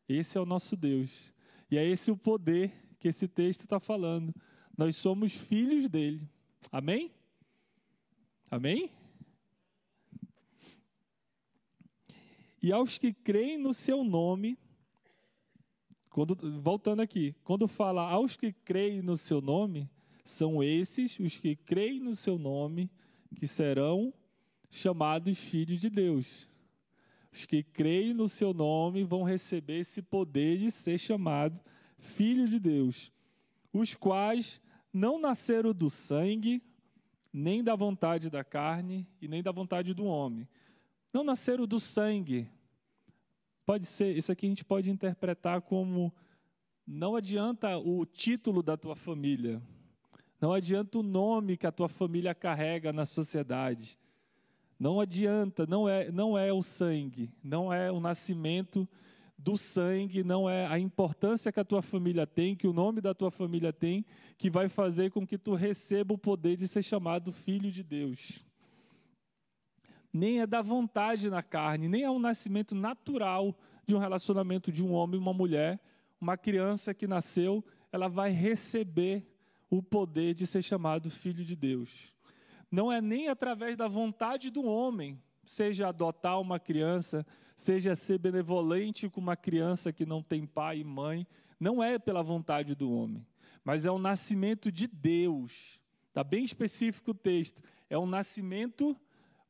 Esse 0.07 0.39
é 0.39 0.41
o 0.41 0.45
nosso 0.45 0.75
Deus. 0.75 1.31
E 1.69 1.77
é 1.77 1.85
esse 1.85 2.09
o 2.09 2.17
poder 2.17 2.88
que 2.99 3.07
esse 3.07 3.27
texto 3.27 3.61
está 3.61 3.79
falando. 3.79 4.33
Nós 4.77 4.95
somos 4.95 5.33
filhos 5.33 5.87
dele. 5.87 6.27
Amém? 6.71 7.11
Amém? 8.51 8.91
E 12.61 12.71
aos 12.73 12.97
que 12.97 13.13
creem 13.13 13.57
no 13.57 13.73
seu 13.73 14.03
nome, 14.03 14.57
quando, 16.09 16.35
voltando 16.59 17.01
aqui, 17.01 17.33
quando 17.43 17.67
fala 17.67 18.01
aos 18.01 18.35
que 18.35 18.51
creem 18.51 19.01
no 19.01 19.15
seu 19.15 19.39
nome, 19.39 19.89
são 20.25 20.61
esses 20.61 21.17
os 21.19 21.37
que 21.37 21.55
creem 21.55 21.99
no 22.01 22.15
seu 22.15 22.37
nome 22.37 22.91
que 23.35 23.47
serão 23.47 24.13
chamados 24.69 25.37
filhos 25.37 25.79
de 25.79 25.89
Deus. 25.89 26.49
Os 27.31 27.45
que 27.45 27.63
creem 27.63 28.13
no 28.13 28.27
seu 28.27 28.53
nome 28.53 29.03
vão 29.03 29.23
receber 29.23 29.79
esse 29.79 30.01
poder 30.01 30.57
de 30.57 30.69
ser 30.69 30.97
chamado 30.97 31.61
filho 31.99 32.47
de 32.47 32.59
Deus, 32.59 33.11
os 33.71 33.93
quais 33.93 34.61
não 34.91 35.19
nasceram 35.19 35.73
do 35.73 35.89
sangue, 35.89 36.61
nem 37.31 37.63
da 37.63 37.75
vontade 37.75 38.29
da 38.29 38.43
carne 38.43 39.07
e 39.21 39.27
nem 39.27 39.43
da 39.43 39.51
vontade 39.51 39.93
do 39.93 40.05
homem. 40.05 40.47
Não 41.13 41.23
nasceram 41.23 41.67
do 41.67 41.79
sangue. 41.79 42.49
Pode 43.65 43.85
ser, 43.85 44.17
isso 44.17 44.31
aqui 44.31 44.47
a 44.47 44.49
gente 44.49 44.65
pode 44.65 44.89
interpretar 44.89 45.61
como 45.61 46.11
não 46.85 47.15
adianta 47.15 47.77
o 47.77 48.03
título 48.03 48.63
da 48.63 48.75
tua 48.75 48.95
família, 48.95 49.61
não 50.41 50.53
adianta 50.53 50.97
o 50.97 51.03
nome 51.03 51.57
que 51.57 51.67
a 51.67 51.71
tua 51.71 51.87
família 51.87 52.33
carrega 52.33 52.91
na 52.91 53.05
sociedade. 53.05 53.99
Não 54.79 54.99
adianta, 54.99 55.67
não 55.67 55.87
é, 55.87 56.09
não 56.09 56.37
é 56.37 56.53
o 56.53 56.63
sangue, 56.63 57.29
não 57.43 57.71
é 57.71 57.91
o 57.91 57.99
nascimento 57.99 58.87
do 59.39 59.57
sangue, 59.57 60.21
não 60.21 60.49
é 60.49 60.67
a 60.67 60.77
importância 60.77 61.51
que 61.51 61.59
a 61.61 61.63
tua 61.63 61.81
família 61.81 62.27
tem, 62.27 62.55
que 62.55 62.67
o 62.67 62.73
nome 62.73 62.99
da 62.99 63.13
tua 63.13 63.31
família 63.31 63.71
tem, 63.71 64.05
que 64.37 64.49
vai 64.49 64.67
fazer 64.67 65.11
com 65.11 65.25
que 65.25 65.37
tu 65.37 65.55
receba 65.55 66.13
o 66.13 66.17
poder 66.17 66.57
de 66.57 66.67
ser 66.67 66.83
chamado 66.83 67.31
filho 67.31 67.71
de 67.71 67.81
Deus. 67.81 68.45
Nem 70.11 70.41
é 70.41 70.47
da 70.47 70.61
vontade 70.61 71.29
na 71.29 71.41
carne, 71.41 71.87
nem 71.87 72.03
é 72.03 72.11
um 72.11 72.19
nascimento 72.19 72.75
natural 72.75 73.57
de 73.87 73.95
um 73.95 73.97
relacionamento 73.99 74.73
de 74.73 74.83
um 74.83 74.91
homem 74.91 75.17
e 75.17 75.23
uma 75.23 75.33
mulher. 75.33 75.79
Uma 76.19 76.35
criança 76.35 76.93
que 76.93 77.07
nasceu, 77.07 77.63
ela 77.93 78.09
vai 78.09 78.31
receber 78.31 79.25
o 79.69 79.81
poder 79.81 80.33
de 80.33 80.45
ser 80.45 80.61
chamado 80.61 81.09
filho 81.09 81.45
de 81.45 81.55
Deus. 81.55 82.13
Não 82.69 82.91
é 82.91 82.99
nem 82.99 83.29
através 83.29 83.77
da 83.77 83.87
vontade 83.87 84.49
do 84.49 84.65
homem, 84.65 85.17
seja 85.45 85.87
adotar 85.87 86.39
uma 86.39 86.59
criança, 86.59 87.25
seja 87.55 87.95
ser 87.95 88.17
benevolente 88.17 89.09
com 89.09 89.19
uma 89.19 89.35
criança 89.35 89.91
que 89.91 90.05
não 90.05 90.21
tem 90.21 90.45
pai 90.45 90.79
e 90.79 90.83
mãe, 90.83 91.27
não 91.59 91.83
é 91.83 91.99
pela 91.99 92.23
vontade 92.23 92.73
do 92.75 92.91
homem, 92.91 93.25
mas 93.63 93.85
é 93.85 93.91
o 93.91 93.99
nascimento 93.99 94.71
de 94.71 94.87
Deus. 94.87 95.79
Está 96.07 96.23
bem 96.23 96.43
específico 96.43 97.11
o 97.11 97.13
texto. 97.13 97.61
É 97.89 97.97
um 97.97 98.05
nascimento, 98.05 98.95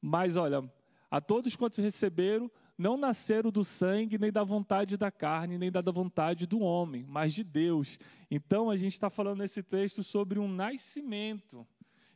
mas 0.01 0.35
olha, 0.35 0.63
a 1.09 1.21
todos 1.21 1.55
quantos 1.55 1.79
receberam, 1.79 2.51
não 2.77 2.95
nasceram 2.95 3.51
do 3.51 3.63
sangue, 3.63 4.17
nem 4.17 4.31
da 4.31 4.43
vontade 4.43 4.95
da 4.95 5.11
carne, 5.11 5.57
nem 5.57 5.71
da 5.71 5.81
vontade 5.81 6.45
do 6.45 6.59
homem, 6.59 7.05
mas 7.07 7.33
de 7.33 7.43
Deus. 7.43 7.99
Então 8.31 8.69
a 8.69 8.77
gente 8.77 8.93
está 8.93 9.09
falando 9.09 9.39
nesse 9.39 9.61
texto 9.61 10.03
sobre 10.03 10.39
um 10.39 10.47
nascimento. 10.47 11.67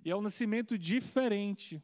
E 0.06 0.10
é 0.10 0.16
um 0.16 0.22
nascimento 0.22 0.78
diferente. 0.78 1.82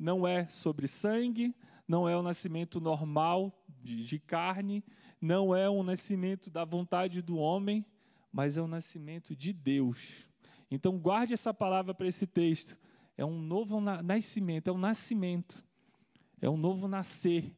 Não 0.00 0.26
é 0.26 0.46
sobre 0.46 0.88
sangue, 0.88 1.54
não 1.86 2.08
é 2.08 2.16
um 2.16 2.22
nascimento 2.22 2.80
normal 2.80 3.52
de, 3.82 4.02
de 4.02 4.18
carne, 4.18 4.82
não 5.20 5.54
é 5.54 5.68
um 5.68 5.82
nascimento 5.82 6.48
da 6.48 6.64
vontade 6.64 7.20
do 7.20 7.36
homem, 7.36 7.84
mas 8.32 8.56
é 8.56 8.62
um 8.62 8.66
nascimento 8.66 9.36
de 9.36 9.52
Deus. 9.52 10.26
Então 10.70 10.98
guarde 10.98 11.34
essa 11.34 11.52
palavra 11.52 11.92
para 11.92 12.08
esse 12.08 12.26
texto. 12.26 12.78
É 13.14 13.26
um 13.26 13.38
novo 13.38 13.78
nascimento, 13.78 14.68
é 14.68 14.72
um 14.72 14.78
nascimento, 14.78 15.62
é 16.40 16.48
um 16.48 16.56
novo 16.56 16.88
nascer 16.88 17.54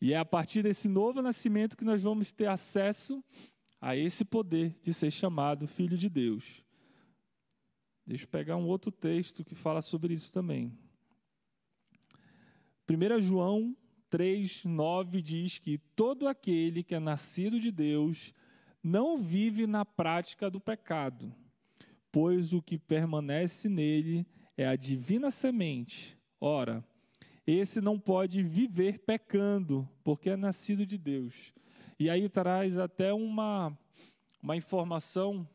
e 0.00 0.14
é 0.14 0.16
a 0.16 0.24
partir 0.24 0.62
desse 0.62 0.88
novo 0.88 1.20
nascimento 1.20 1.76
que 1.76 1.84
nós 1.84 2.02
vamos 2.02 2.32
ter 2.32 2.46
acesso 2.46 3.22
a 3.78 3.94
esse 3.94 4.24
poder 4.24 4.78
de 4.80 4.94
ser 4.94 5.10
chamado 5.10 5.66
filho 5.66 5.98
de 5.98 6.08
Deus. 6.08 6.64
Deixa 8.06 8.24
eu 8.24 8.28
pegar 8.28 8.56
um 8.56 8.66
outro 8.66 8.90
texto 8.90 9.44
que 9.44 9.54
fala 9.54 9.82
sobre 9.82 10.14
isso 10.14 10.32
também. 10.32 10.72
1 12.90 13.20
João 13.20 13.76
3, 14.08 14.64
9 14.64 15.22
diz 15.22 15.58
que 15.58 15.78
todo 15.94 16.26
aquele 16.26 16.82
que 16.82 16.96
é 16.96 16.98
nascido 16.98 17.60
de 17.60 17.70
Deus 17.70 18.34
não 18.82 19.16
vive 19.16 19.64
na 19.64 19.84
prática 19.84 20.50
do 20.50 20.60
pecado, 20.60 21.32
pois 22.10 22.52
o 22.52 22.60
que 22.60 22.76
permanece 22.76 23.68
nele 23.68 24.26
é 24.56 24.66
a 24.66 24.74
divina 24.74 25.30
semente. 25.30 26.18
Ora, 26.40 26.84
esse 27.46 27.80
não 27.80 27.96
pode 27.96 28.42
viver 28.42 28.98
pecando, 28.98 29.88
porque 30.02 30.30
é 30.30 30.36
nascido 30.36 30.84
de 30.84 30.98
Deus. 30.98 31.52
E 31.96 32.10
aí 32.10 32.28
traz 32.28 32.76
até 32.76 33.12
uma, 33.12 33.78
uma 34.42 34.56
informação 34.56 35.48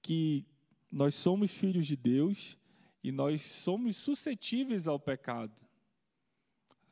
que 0.00 0.46
nós 0.90 1.14
somos 1.14 1.50
filhos 1.50 1.86
de 1.86 1.96
Deus 1.96 2.56
e 3.02 3.12
nós 3.12 3.42
somos 3.42 3.96
suscetíveis 3.96 4.88
ao 4.88 4.98
pecado. 4.98 5.63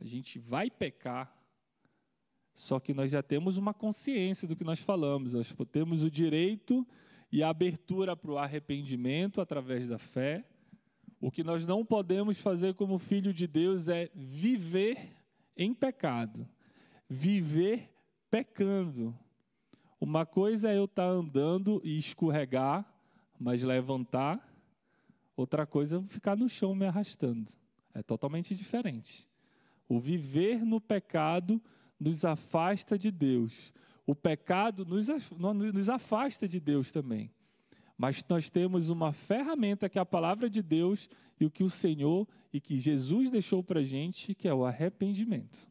A 0.02 0.06
gente 0.06 0.38
vai 0.38 0.70
pecar, 0.70 1.32
só 2.54 2.78
que 2.80 2.92
nós 2.92 3.10
já 3.10 3.22
temos 3.22 3.56
uma 3.56 3.72
consciência 3.72 4.46
do 4.46 4.56
que 4.56 4.64
nós 4.64 4.80
falamos, 4.80 5.32
nós 5.32 5.54
temos 5.70 6.02
o 6.02 6.10
direito 6.10 6.86
e 7.30 7.42
a 7.42 7.48
abertura 7.48 8.14
para 8.14 8.30
o 8.30 8.38
arrependimento 8.38 9.40
através 9.40 9.88
da 9.88 9.98
fé 9.98 10.44
o 11.22 11.30
que 11.30 11.44
nós 11.44 11.64
não 11.64 11.84
podemos 11.84 12.40
fazer 12.40 12.74
como 12.74 12.98
filho 12.98 13.32
de 13.32 13.46
Deus 13.46 13.86
é 13.86 14.10
viver 14.12 15.14
em 15.56 15.72
pecado, 15.72 16.48
viver 17.08 17.94
pecando. 18.28 19.16
Uma 20.00 20.26
coisa 20.26 20.68
é 20.68 20.76
eu 20.76 20.86
estar 20.86 21.06
andando 21.06 21.80
e 21.84 21.96
escorregar, 21.96 22.84
mas 23.38 23.62
levantar. 23.62 24.52
Outra 25.36 25.64
coisa 25.64 25.98
é 25.98 26.12
ficar 26.12 26.36
no 26.36 26.48
chão 26.48 26.74
me 26.74 26.86
arrastando. 26.86 27.52
É 27.94 28.02
totalmente 28.02 28.52
diferente. 28.56 29.24
O 29.88 30.00
viver 30.00 30.64
no 30.64 30.80
pecado 30.80 31.62
nos 31.98 32.24
afasta 32.24 32.98
de 32.98 33.10
Deus. 33.10 33.72
O 34.06 34.14
pecado 34.14 34.84
nos, 34.84 35.88
afasta 35.88 36.48
de 36.48 36.58
Deus 36.58 36.90
também. 36.90 37.30
Mas 37.96 38.24
nós 38.28 38.50
temos 38.50 38.88
uma 38.88 39.12
ferramenta 39.12 39.88
que 39.88 39.98
é 39.98 40.02
a 40.02 40.06
palavra 40.06 40.50
de 40.50 40.60
Deus 40.60 41.08
e 41.38 41.44
o 41.44 41.50
que 41.50 41.62
o 41.62 41.70
Senhor 41.70 42.26
e 42.52 42.60
que 42.60 42.76
Jesus 42.76 43.30
deixou 43.30 43.62
para 43.62 43.80
a 43.80 43.84
gente, 43.84 44.34
que 44.34 44.48
é 44.48 44.54
o 44.54 44.64
arrependimento. 44.64 45.70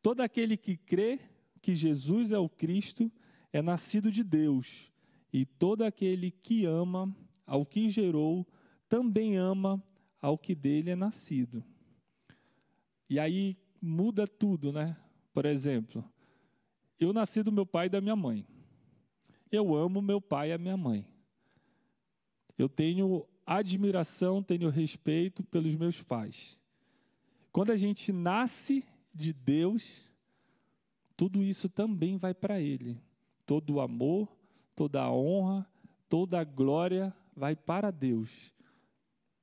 Todo 0.00 0.20
aquele 0.20 0.56
que 0.56 0.76
crê 0.76 1.20
que 1.60 1.76
Jesus 1.76 2.32
é 2.32 2.38
o 2.38 2.48
Cristo 2.48 3.10
é 3.52 3.60
nascido 3.60 4.10
de 4.10 4.24
Deus, 4.24 4.90
e 5.32 5.44
todo 5.44 5.82
aquele 5.82 6.30
que 6.30 6.64
ama 6.64 7.14
ao 7.46 7.64
que 7.64 7.88
gerou 7.88 8.46
também 8.88 9.36
ama 9.36 9.82
ao 10.22 10.38
que 10.38 10.54
dele 10.54 10.90
é 10.90 10.96
nascido. 10.96 11.64
E 13.10 13.18
aí 13.18 13.58
muda 13.80 14.26
tudo, 14.26 14.72
né? 14.72 14.96
Por 15.34 15.44
exemplo, 15.44 16.04
eu 16.98 17.12
nasci 17.12 17.42
do 17.42 17.50
meu 17.50 17.66
pai 17.66 17.86
e 17.86 17.90
da 17.90 18.00
minha 18.00 18.14
mãe. 18.14 18.46
Eu 19.50 19.74
amo 19.74 20.00
meu 20.00 20.20
pai 20.20 20.50
e 20.50 20.52
a 20.52 20.58
minha 20.58 20.76
mãe. 20.76 21.06
Eu 22.56 22.68
tenho 22.68 23.26
admiração, 23.44 24.42
tenho 24.42 24.70
respeito 24.70 25.42
pelos 25.42 25.74
meus 25.74 26.00
pais. 26.00 26.56
Quando 27.50 27.72
a 27.72 27.76
gente 27.76 28.12
nasce 28.12 28.84
de 29.12 29.32
Deus, 29.32 30.08
tudo 31.16 31.42
isso 31.42 31.68
também 31.68 32.16
vai 32.16 32.32
para 32.32 32.60
Ele. 32.60 32.98
Todo 33.44 33.74
o 33.74 33.80
amor, 33.80 34.34
toda 34.74 35.02
a 35.02 35.12
honra, 35.12 35.68
toda 36.08 36.40
a 36.40 36.44
glória 36.44 37.14
vai 37.36 37.56
para 37.56 37.90
Deus. 37.90 38.52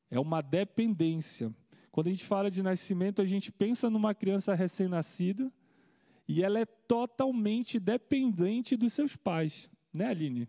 É 0.09 0.19
uma 0.19 0.41
dependência. 0.41 1.53
Quando 1.91 2.07
a 2.07 2.09
gente 2.11 2.25
fala 2.25 2.49
de 2.49 2.63
nascimento, 2.63 3.21
a 3.21 3.25
gente 3.25 3.51
pensa 3.51 3.89
numa 3.89 4.13
criança 4.13 4.53
recém-nascida 4.53 5.51
e 6.27 6.43
ela 6.43 6.59
é 6.59 6.65
totalmente 6.65 7.79
dependente 7.79 8.75
dos 8.77 8.93
seus 8.93 9.15
pais 9.15 9.69
né, 9.93 10.07
Aline? 10.07 10.47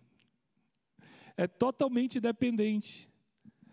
É 1.36 1.46
totalmente 1.46 2.20
dependente. 2.20 3.08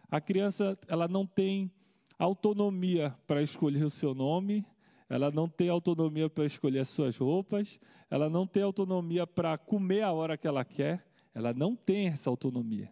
A 0.09 0.21
criança, 0.21 0.77
ela 0.87 1.07
não 1.07 1.25
tem 1.25 1.71
autonomia 2.17 3.15
para 3.27 3.41
escolher 3.41 3.83
o 3.83 3.89
seu 3.89 4.15
nome, 4.15 4.65
ela 5.09 5.29
não 5.31 5.47
tem 5.47 5.69
autonomia 5.69 6.29
para 6.29 6.45
escolher 6.45 6.79
as 6.79 6.89
suas 6.89 7.17
roupas, 7.17 7.79
ela 8.09 8.29
não 8.29 8.47
tem 8.47 8.63
autonomia 8.63 9.27
para 9.27 9.57
comer 9.57 10.01
a 10.01 10.11
hora 10.11 10.37
que 10.37 10.47
ela 10.47 10.63
quer, 10.63 11.05
ela 11.33 11.53
não 11.53 11.75
tem 11.75 12.07
essa 12.07 12.29
autonomia. 12.29 12.91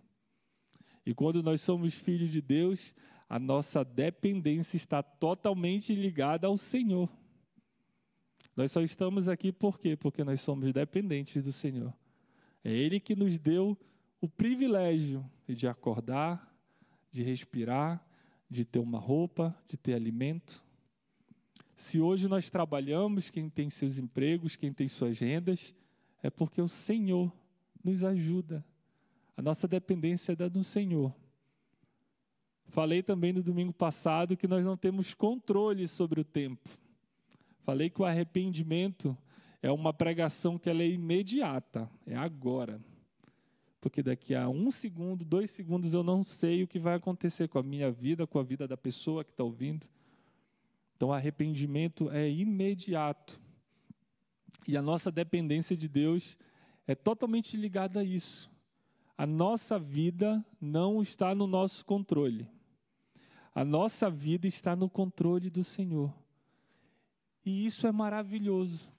E 1.06 1.14
quando 1.14 1.44
nós 1.44 1.62
somos 1.62 1.94
filhos 1.94 2.32
de 2.32 2.42
Deus, 2.42 2.96
a 3.30 3.38
nossa 3.38 3.84
dependência 3.84 4.78
está 4.78 5.04
totalmente 5.04 5.94
ligada 5.94 6.48
ao 6.48 6.58
Senhor. 6.58 7.10
Nós 8.56 8.72
só 8.72 8.82
estamos 8.82 9.28
aqui 9.28 9.52
por 9.52 9.78
quê? 9.78 9.96
Porque 9.96 10.24
nós 10.24 10.42
somos 10.42 10.72
dependentes 10.72 11.44
do 11.44 11.52
Senhor. 11.52 11.94
É 12.64 12.72
Ele 12.72 13.00
que 13.00 13.16
nos 13.16 13.38
deu 13.38 13.78
o 14.22 14.28
privilégio 14.28 15.24
de 15.48 15.68
acordar, 15.68 16.52
de 17.12 17.22
respirar, 17.22 18.04
de 18.50 18.64
ter 18.64 18.80
uma 18.80 19.00
roupa, 19.00 19.56
de 19.68 19.78
ter 19.78 19.94
alimento. 19.94 20.64
Se 21.76 22.00
hoje 22.00 22.28
nós 22.28 22.50
trabalhamos, 22.50 23.30
quem 23.30 23.50
tem 23.50 23.70
seus 23.70 23.98
empregos, 23.98 24.56
quem 24.56 24.72
tem 24.72 24.88
suas 24.88 25.20
rendas, 25.20 25.76
é 26.24 26.30
porque 26.30 26.62
o 26.62 26.68
Senhor 26.68 27.32
nos 27.84 28.04
ajuda. 28.04 28.66
A 29.38 29.42
nossa 29.42 29.68
dependência 29.68 30.32
é 30.32 30.36
da 30.36 30.48
do 30.48 30.64
Senhor. 30.64 31.14
Falei 32.68 33.04
também 33.04 33.32
no 33.34 33.44
domingo 33.44 33.74
passado 33.74 34.38
que 34.38 34.48
nós 34.48 34.64
não 34.64 34.76
temos 34.76 35.14
controle 35.14 35.88
sobre 35.88 36.20
o 36.20 36.24
tempo. 36.24 36.70
Falei 37.64 37.90
que 37.90 38.02
o 38.02 38.06
arrependimento 38.06 39.18
é 39.62 39.72
uma 39.72 39.94
pregação 39.94 40.58
que 40.58 40.70
ela 40.70 40.84
é 40.84 40.88
imediata, 40.88 41.90
é 42.06 42.16
agora. 42.16 42.80
Porque 43.82 44.02
daqui 44.02 44.34
a 44.34 44.50
um 44.50 44.72
segundo, 44.72 45.24
dois 45.24 45.52
segundos, 45.52 45.94
eu 45.94 46.04
não 46.04 46.24
sei 46.24 46.64
o 46.64 46.68
que 46.68 46.80
vai 46.80 46.96
acontecer 46.96 47.48
com 47.48 47.60
a 47.60 47.64
minha 47.64 47.92
vida, 47.92 48.26
com 48.26 48.40
a 48.40 48.44
vida 48.44 48.68
da 48.68 48.78
pessoa 48.78 49.24
que 49.24 49.32
está 49.32 49.44
ouvindo. 49.44 49.86
Então, 50.96 51.12
arrependimento 51.12 52.10
é 52.10 52.30
imediato. 52.30 53.40
E 54.68 54.76
a 54.76 54.82
nossa 54.82 55.12
dependência 55.12 55.76
de 55.76 55.88
Deus 55.88 56.38
é 56.88 56.96
totalmente 56.96 57.58
ligada 57.58 58.00
a 58.00 58.04
isso. 58.04 58.50
A 59.18 59.26
nossa 59.26 59.80
vida 59.80 60.46
não 60.60 61.02
está 61.02 61.34
no 61.34 61.48
nosso 61.48 61.86
controle. 61.86 62.50
A 63.54 63.64
nossa 63.64 64.10
vida 64.10 64.48
está 64.48 64.76
no 64.76 64.90
controle 64.90 65.50
do 65.50 65.64
Senhor. 65.64 66.14
E 67.46 67.66
isso 67.66 67.88
é 67.88 67.92
maravilhoso. 67.92 68.92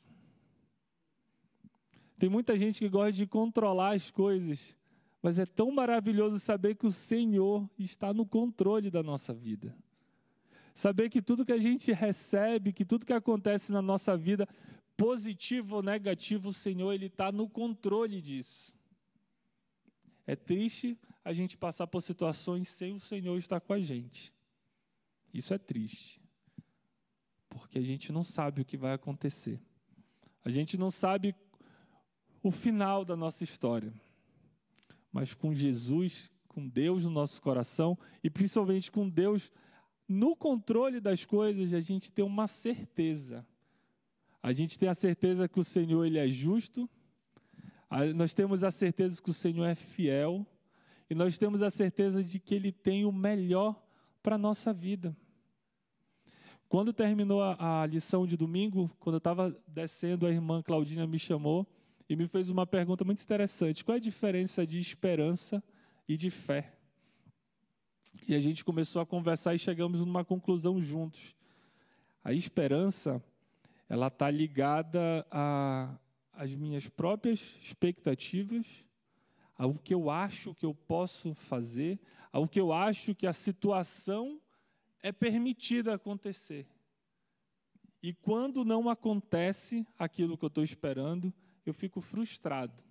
Tem 2.18 2.30
muita 2.30 2.58
gente 2.58 2.78
que 2.78 2.88
gosta 2.88 3.12
de 3.12 3.26
controlar 3.26 3.94
as 3.94 4.10
coisas, 4.10 4.74
mas 5.20 5.38
é 5.38 5.44
tão 5.44 5.70
maravilhoso 5.70 6.40
saber 6.40 6.74
que 6.76 6.86
o 6.86 6.92
Senhor 6.92 7.68
está 7.78 8.14
no 8.14 8.24
controle 8.24 8.90
da 8.90 9.02
nossa 9.02 9.34
vida. 9.34 9.76
Saber 10.74 11.10
que 11.10 11.20
tudo 11.20 11.44
que 11.44 11.52
a 11.52 11.58
gente 11.58 11.92
recebe, 11.92 12.72
que 12.72 12.84
tudo 12.84 13.04
que 13.04 13.12
acontece 13.12 13.72
na 13.72 13.82
nossa 13.82 14.16
vida, 14.16 14.48
positivo 14.96 15.76
ou 15.76 15.82
negativo, 15.82 16.48
o 16.48 16.54
Senhor 16.54 16.92
ele 16.92 17.06
está 17.06 17.30
no 17.30 17.48
controle 17.48 18.22
disso. 18.22 18.75
É 20.26 20.34
triste 20.34 20.98
a 21.24 21.32
gente 21.32 21.56
passar 21.56 21.86
por 21.86 22.02
situações 22.02 22.68
sem 22.68 22.94
o 22.94 23.00
Senhor 23.00 23.36
estar 23.38 23.60
com 23.60 23.72
a 23.72 23.80
gente. 23.80 24.32
Isso 25.32 25.54
é 25.54 25.58
triste. 25.58 26.20
Porque 27.48 27.78
a 27.78 27.82
gente 27.82 28.12
não 28.12 28.24
sabe 28.24 28.62
o 28.62 28.64
que 28.64 28.76
vai 28.76 28.92
acontecer. 28.92 29.60
A 30.44 30.50
gente 30.50 30.76
não 30.76 30.90
sabe 30.90 31.34
o 32.42 32.50
final 32.50 33.04
da 33.04 33.16
nossa 33.16 33.44
história. 33.44 33.92
Mas 35.12 35.34
com 35.34 35.54
Jesus, 35.54 36.30
com 36.46 36.66
Deus 36.66 37.04
no 37.04 37.10
nosso 37.10 37.40
coração 37.40 37.98
e 38.22 38.30
principalmente 38.30 38.90
com 38.90 39.08
Deus 39.08 39.50
no 40.08 40.36
controle 40.36 41.00
das 41.00 41.24
coisas, 41.24 41.74
a 41.74 41.80
gente 41.80 42.10
tem 42.10 42.24
uma 42.24 42.46
certeza. 42.46 43.46
A 44.42 44.52
gente 44.52 44.78
tem 44.78 44.88
a 44.88 44.94
certeza 44.94 45.48
que 45.48 45.58
o 45.58 45.64
Senhor 45.64 46.04
ele 46.04 46.18
é 46.18 46.28
justo, 46.28 46.88
nós 48.14 48.34
temos 48.34 48.64
a 48.64 48.70
certeza 48.70 49.22
que 49.22 49.30
o 49.30 49.34
Senhor 49.34 49.64
é 49.64 49.74
fiel, 49.74 50.46
e 51.08 51.14
nós 51.14 51.38
temos 51.38 51.62
a 51.62 51.70
certeza 51.70 52.22
de 52.22 52.38
que 52.38 52.54
Ele 52.54 52.72
tem 52.72 53.04
o 53.04 53.12
melhor 53.12 53.80
para 54.22 54.34
a 54.34 54.38
nossa 54.38 54.72
vida. 54.72 55.16
Quando 56.68 56.92
terminou 56.92 57.42
a, 57.42 57.82
a 57.82 57.86
lição 57.86 58.26
de 58.26 58.36
domingo, 58.36 58.90
quando 58.98 59.14
eu 59.14 59.18
estava 59.18 59.56
descendo, 59.68 60.26
a 60.26 60.30
irmã 60.30 60.62
Claudina 60.62 61.06
me 61.06 61.18
chamou 61.18 61.66
e 62.08 62.16
me 62.16 62.26
fez 62.26 62.50
uma 62.50 62.66
pergunta 62.66 63.04
muito 63.04 63.22
interessante: 63.22 63.84
qual 63.84 63.94
é 63.94 63.98
a 63.98 64.02
diferença 64.02 64.66
de 64.66 64.80
esperança 64.80 65.62
e 66.08 66.16
de 66.16 66.28
fé? 66.28 66.72
E 68.26 68.34
a 68.34 68.40
gente 68.40 68.64
começou 68.64 69.00
a 69.00 69.06
conversar 69.06 69.54
e 69.54 69.58
chegamos 69.58 70.00
numa 70.00 70.24
conclusão 70.24 70.80
juntos. 70.80 71.36
A 72.24 72.32
esperança, 72.32 73.22
ela 73.88 74.08
está 74.08 74.28
ligada 74.28 75.24
às 76.36 76.54
minhas 76.54 76.88
próprias 76.88 77.56
expectativas, 77.60 78.84
ao 79.56 79.74
que 79.74 79.94
eu 79.94 80.10
acho 80.10 80.54
que 80.54 80.66
eu 80.66 80.74
posso 80.74 81.34
fazer, 81.34 81.98
ao 82.30 82.46
que 82.46 82.60
eu 82.60 82.72
acho 82.72 83.14
que 83.14 83.26
a 83.26 83.32
situação 83.32 84.40
é 85.02 85.10
permitida 85.10 85.94
acontecer. 85.94 86.68
E 88.02 88.12
quando 88.12 88.64
não 88.64 88.88
acontece 88.88 89.86
aquilo 89.98 90.36
que 90.36 90.44
eu 90.44 90.48
estou 90.48 90.62
esperando, 90.62 91.32
eu 91.64 91.72
fico 91.72 92.00
frustrado. 92.00 92.84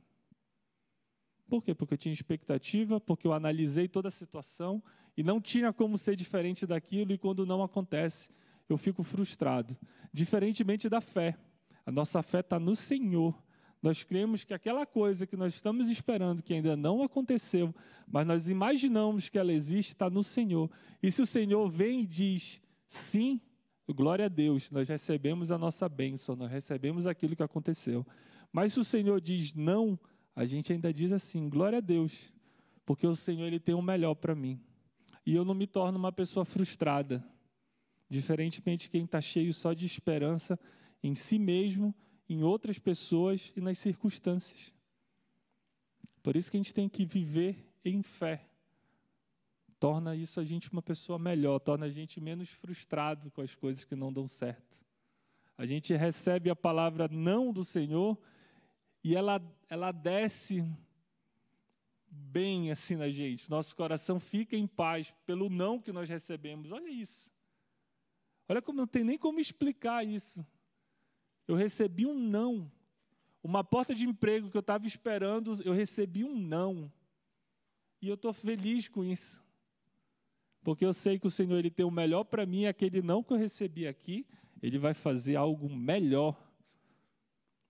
Por 1.47 1.63
quê? 1.63 1.75
Porque 1.75 1.93
eu 1.93 1.97
tinha 1.97 2.13
expectativa, 2.13 2.99
porque 2.99 3.27
eu 3.27 3.34
analisei 3.34 3.88
toda 3.88 4.08
a 4.08 4.12
situação 4.12 4.84
e 5.15 5.23
não 5.23 5.39
tinha 5.39 5.71
como 5.71 5.97
ser 5.97 6.15
diferente 6.15 6.65
daquilo, 6.65 7.13
e 7.13 7.17
quando 7.17 7.45
não 7.45 7.62
acontece, 7.62 8.29
eu 8.67 8.77
fico 8.77 9.03
frustrado. 9.03 9.77
Diferentemente 10.12 10.89
da 10.89 10.99
fé. 10.99 11.38
A 11.86 11.91
nossa 11.91 12.21
fé 12.24 12.39
está 12.39 12.60
no 12.60 12.76
Senhor. 12.76 13.38
Nós 13.82 14.04
cremos 14.04 14.43
que 14.43 14.54
aquela 14.54 14.86
coisa 14.86 15.28
que 15.28 15.38
nós 15.38 15.54
estamos 15.54 15.89
esperando, 15.89 16.41
que 16.41 16.54
ainda 16.54 16.76
não 16.76 17.04
aconteceu, 17.04 17.74
mas 18.08 18.26
nós 18.26 18.50
imaginamos 18.50 19.30
que 19.30 19.38
ela 19.38 19.54
existe, 19.54 19.89
está 19.89 20.10
no 20.10 20.24
Senhor. 20.24 20.71
E 21.04 21.12
se 21.12 21.21
o 21.21 21.26
Senhor 21.26 21.69
vem 21.69 22.02
e 22.02 22.06
diz 22.06 22.60
sim, 22.88 23.39
glória 23.88 24.26
a 24.26 24.30
Deus, 24.30 24.71
nós 24.71 24.88
recebemos 24.88 25.52
a 25.52 25.58
nossa 25.58 25.88
bênção, 25.88 26.36
nós 26.36 26.50
recebemos 26.50 27.06
aquilo 27.06 27.36
que 27.36 27.43
aconteceu. 27.43 28.06
Mas 28.52 28.74
se 28.74 28.80
o 28.80 28.84
Senhor 28.84 29.21
diz 29.21 29.54
não, 29.54 30.00
a 30.36 30.45
gente 30.45 30.74
ainda 30.74 30.91
diz 30.91 31.12
assim, 31.12 31.48
glória 31.48 31.78
a 31.78 31.82
Deus, 31.82 32.34
porque 32.86 33.06
o 33.06 33.15
Senhor 33.15 33.45
ele 33.45 33.60
tem 33.60 33.76
o 33.76 33.82
melhor 33.82 34.15
para 34.15 34.34
mim 34.34 34.60
e 35.26 35.36
eu 35.36 35.43
não 35.43 35.56
me 35.56 35.65
torno 35.65 35.98
uma 35.98 36.12
pessoa 36.12 36.45
frustrada. 36.45 37.26
Diferentemente 38.08 38.84
de 38.84 38.89
quem 38.89 39.06
está 39.06 39.19
cheio 39.19 39.54
só 39.54 39.74
de 39.74 39.86
esperança 39.86 40.60
em 41.08 41.13
si 41.13 41.38
mesmo, 41.38 41.94
em 42.28 42.44
outras 42.44 42.80
pessoas 42.80 43.54
e 43.56 43.62
nas 43.62 43.78
circunstâncias. 43.78 44.74
Por 46.24 46.36
isso 46.36 46.50
que 46.50 46.58
a 46.58 46.60
gente 46.60 46.74
tem 46.74 46.89
que 46.89 47.06
viver 47.06 47.72
em 47.84 48.02
fé. 48.02 48.44
Torna 49.80 50.15
isso 50.15 50.39
a 50.39 50.44
gente 50.44 50.72
uma 50.72 50.82
pessoa 50.82 51.20
melhor, 51.20 51.60
torna 51.60 51.86
a 51.86 51.89
gente 51.89 52.20
menos 52.20 52.50
frustrado 52.50 53.30
com 53.30 53.41
as 53.41 53.54
coisas 53.54 53.84
que 53.84 53.96
não 53.96 54.12
dão 54.12 54.28
certo. 54.28 54.84
A 55.56 55.65
gente 55.65 55.94
recebe 55.94 56.50
a 56.50 56.56
palavra 56.56 57.08
não 57.08 57.54
do 57.54 57.63
Senhor 57.63 58.18
e 59.04 59.15
ela, 59.15 59.39
ela 59.70 59.91
desce 59.91 60.65
bem 62.10 62.72
assim 62.72 62.96
na 62.96 63.10
gente, 63.10 63.50
nosso 63.50 63.76
coração 63.76 64.20
fica 64.20 64.56
em 64.56 64.65
paz 64.65 65.13
pelo 65.26 65.50
não 65.50 65.80
que 65.80 65.91
nós 65.91 66.10
recebemos. 66.10 66.72
Olha 66.72 66.89
isso. 66.89 67.30
Olha 68.50 68.62
como 68.62 68.80
não 68.80 68.88
tem 68.88 69.04
nem 69.04 69.18
como 69.18 69.39
explicar 69.39 70.04
isso. 70.04 70.44
Eu 71.47 71.55
recebi 71.55 72.05
um 72.05 72.17
não. 72.17 72.71
Uma 73.43 73.63
porta 73.63 73.93
de 73.93 74.05
emprego 74.05 74.49
que 74.49 74.58
eu 74.58 74.62
estava 74.62 74.88
esperando, 74.88 75.61
eu 75.63 75.74
recebi 75.74 76.24
um 76.24 76.36
não. 76.36 76.91
E 78.01 78.07
eu 78.07 78.15
estou 78.15 78.34
feliz 78.34 78.88
com 78.88 79.03
isso. 79.03 79.43
Porque 80.63 80.84
eu 80.84 80.93
sei 80.93 81.20
que 81.20 81.28
o 81.28 81.32
Senhor 81.32 81.59
ele 81.59 81.70
tem 81.70 81.86
o 81.86 81.91
melhor 81.91 82.24
para 82.24 82.45
mim, 82.45 82.65
aquele 82.65 83.01
não 83.01 83.22
que 83.22 83.32
eu 83.32 83.38
recebi 83.38 83.88
aqui, 83.88 84.26
ele 84.61 84.80
vai 84.80 84.95
fazer 84.95 85.36
algo 85.36 85.70
melhor. 85.70 86.36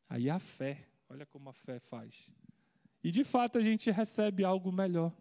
Aí 0.08 0.30
a 0.30 0.40
fé, 0.40 0.88
olha 1.10 1.26
como 1.26 1.50
a 1.50 1.54
fé 1.54 1.78
faz. 1.78 2.32
E 3.04 3.12
de 3.12 3.26
fato 3.26 3.58
a 3.58 3.62
gente 3.62 3.92
recebe 3.92 4.46
algo 4.46 4.72
melhor. 4.72 5.12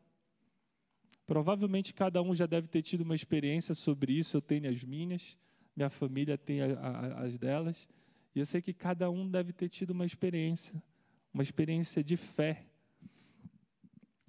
Provavelmente 1.27 1.93
cada 1.93 2.23
um 2.23 2.35
já 2.35 2.47
deve 2.47 2.69
ter 2.69 2.83
tido 2.83 3.01
uma 3.01 3.15
experiência 3.15 3.75
sobre 3.75 4.13
isso, 4.13 4.37
eu 4.37 4.43
tenho 4.43 4.71
as 4.71 4.85
minhas, 4.85 5.37
minha 5.75 5.91
família 5.91 6.39
tem 6.39 6.61
a, 6.63 6.79
a, 6.79 7.23
as 7.23 7.39
delas, 7.39 7.89
e 8.35 8.41
eu 8.41 8.47
sei 8.47 8.61
que 8.61 8.73
cada 8.73 9.11
um 9.11 9.29
deve 9.31 9.53
ter 9.53 9.69
tido 9.69 9.91
uma 9.91 10.05
experiência, 10.05 10.83
uma 11.33 11.43
experiência 11.43 12.03
de 12.03 12.17
fé. 12.17 12.67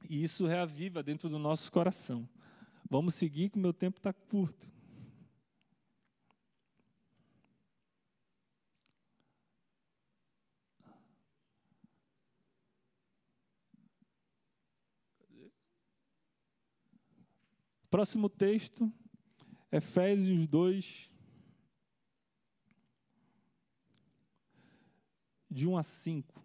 E 0.08 0.24
isso 0.24 0.46
reaviva 0.46 1.02
dentro 1.02 1.28
do 1.28 1.40
nosso 1.40 1.72
coração. 1.72 2.30
Vamos 2.90 3.16
seguir, 3.16 3.50
que 3.50 3.58
o 3.58 3.62
meu 3.62 3.74
tempo 3.74 3.98
está 3.98 4.14
curto. 4.14 4.72
Próximo 17.90 18.30
texto 18.30 18.92
Efésios 19.76 20.48
2, 20.48 21.10
de 25.56 25.66
1 25.66 25.78
a 25.78 25.84
5. 25.84 26.44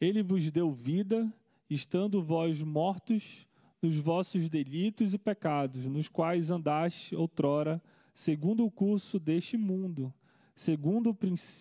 Ele 0.00 0.22
vos 0.22 0.50
deu 0.50 0.72
vida, 0.72 1.30
estando 1.68 2.22
vós 2.22 2.62
mortos 2.62 3.46
nos 3.82 3.98
vossos 3.98 4.48
delitos 4.48 5.12
e 5.12 5.18
pecados, 5.18 5.84
nos 5.84 6.08
quais 6.08 6.50
andaste 6.50 7.14
outrora, 7.14 7.82
segundo 8.14 8.64
o 8.64 8.70
curso 8.70 9.20
deste 9.20 9.58
mundo, 9.58 10.12
segundo 10.54 11.14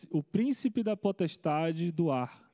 o 0.09 0.23
príncipe 0.23 0.81
da 0.81 0.95
potestade 0.95 1.91
do 1.91 2.09
ar, 2.09 2.49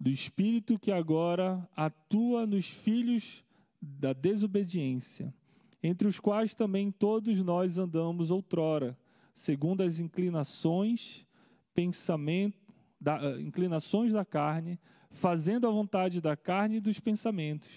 do 0.00 0.08
espírito 0.08 0.78
que 0.78 0.90
agora 0.90 1.68
atua 1.76 2.46
nos 2.46 2.66
filhos 2.66 3.44
da 3.78 4.14
desobediência, 4.14 5.34
entre 5.86 6.08
os 6.08 6.18
quais 6.18 6.54
também 6.54 6.90
todos 6.90 7.42
nós 7.42 7.76
andamos 7.76 8.30
outrora, 8.30 8.96
segundo 9.34 9.82
as 9.82 10.00
inclinações, 10.00 11.26
pensamento, 11.74 12.56
da, 12.98 13.20
uh, 13.20 13.38
inclinações 13.38 14.10
da 14.10 14.24
carne, 14.24 14.80
fazendo 15.10 15.68
a 15.68 15.70
vontade 15.70 16.22
da 16.22 16.34
carne 16.34 16.76
e 16.76 16.80
dos 16.80 16.98
pensamentos. 16.98 17.68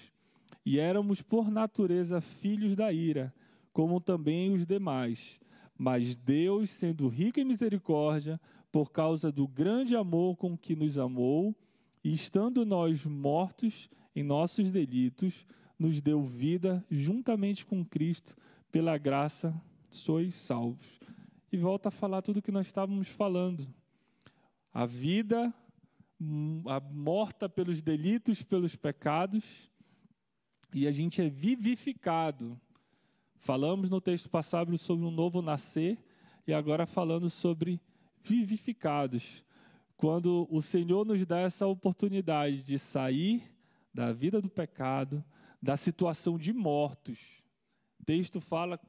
E 0.66 0.80
éramos 0.80 1.22
por 1.22 1.52
natureza 1.52 2.22
filhos 2.22 2.78
da 2.78 2.94
ira, 2.94 3.34
como 3.74 4.00
também 4.00 4.54
os 4.54 4.66
demais. 4.66 5.38
Mas 5.78 6.16
Deus, 6.16 6.70
sendo 6.70 7.10
rico 7.10 7.42
em 7.42 7.44
misericórdia, 7.44 8.40
por 8.72 8.90
causa 8.90 9.34
do 9.34 9.46
grande 9.46 9.98
amor 9.98 10.38
com 10.38 10.58
que 10.58 10.78
nos 10.78 10.98
amou, 10.98 11.54
e 12.02 12.14
estando 12.14 12.66
nós 12.66 13.06
mortos 13.06 13.90
em 14.16 14.24
nossos 14.24 14.72
delitos, 14.72 15.46
nos 15.78 16.02
deu 16.02 16.24
vida 16.24 16.84
juntamente 16.90 17.66
com 17.66 17.86
Cristo, 17.86 18.36
pela 18.72 18.98
graça 18.98 19.54
sois 19.90 20.36
salvos. 20.36 20.86
E 21.52 21.58
volta 21.58 21.90
a 21.90 21.92
falar 21.92 22.22
tudo 22.22 22.42
que 22.42 22.52
nós 22.52 22.68
estávamos 22.68 23.08
falando. 23.08 23.68
A 24.74 24.86
vida 24.86 25.54
hum, 26.20 26.64
a 26.68 26.80
morta 26.80 27.48
pelos 27.48 27.82
delitos, 27.82 28.44
pelos 28.44 28.76
pecados, 28.76 29.72
e 30.74 30.88
a 30.88 30.92
gente 30.92 31.22
é 31.22 31.30
vivificado. 31.30 32.60
Falamos 33.38 33.90
no 33.90 34.02
texto 34.02 34.30
passado 34.30 34.78
sobre 34.78 35.06
um 35.06 35.12
novo 35.12 35.42
nascer, 35.42 35.98
e 36.46 36.54
agora 36.54 36.86
falando 36.86 37.30
sobre 37.30 37.80
vivificados. 38.24 39.44
Quando 39.96 40.48
o 40.52 40.62
Senhor 40.62 41.06
nos 41.06 41.26
dá 41.26 41.40
essa 41.40 41.66
oportunidade 41.66 42.62
de 42.62 42.78
sair 42.78 43.44
da 43.94 44.12
vida 44.14 44.42
do 44.42 44.50
pecado, 44.50 45.24
da 45.62 45.76
situação 45.76 46.38
de 46.38 46.54
mortos. 46.54 47.20
O 48.00 48.06
texto 48.06 48.40
fala 48.40 48.80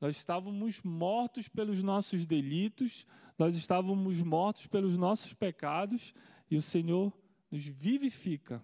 nós 0.00 0.16
estávamos 0.16 0.80
mortos 0.82 1.48
pelos 1.48 1.82
nossos 1.82 2.24
delitos, 2.24 3.04
nós 3.36 3.56
estávamos 3.56 4.22
mortos 4.22 4.66
pelos 4.66 4.96
nossos 4.96 5.32
pecados, 5.34 6.14
e 6.50 6.56
o 6.56 6.62
Senhor 6.62 7.12
nos 7.50 7.64
vivifica 7.64 8.62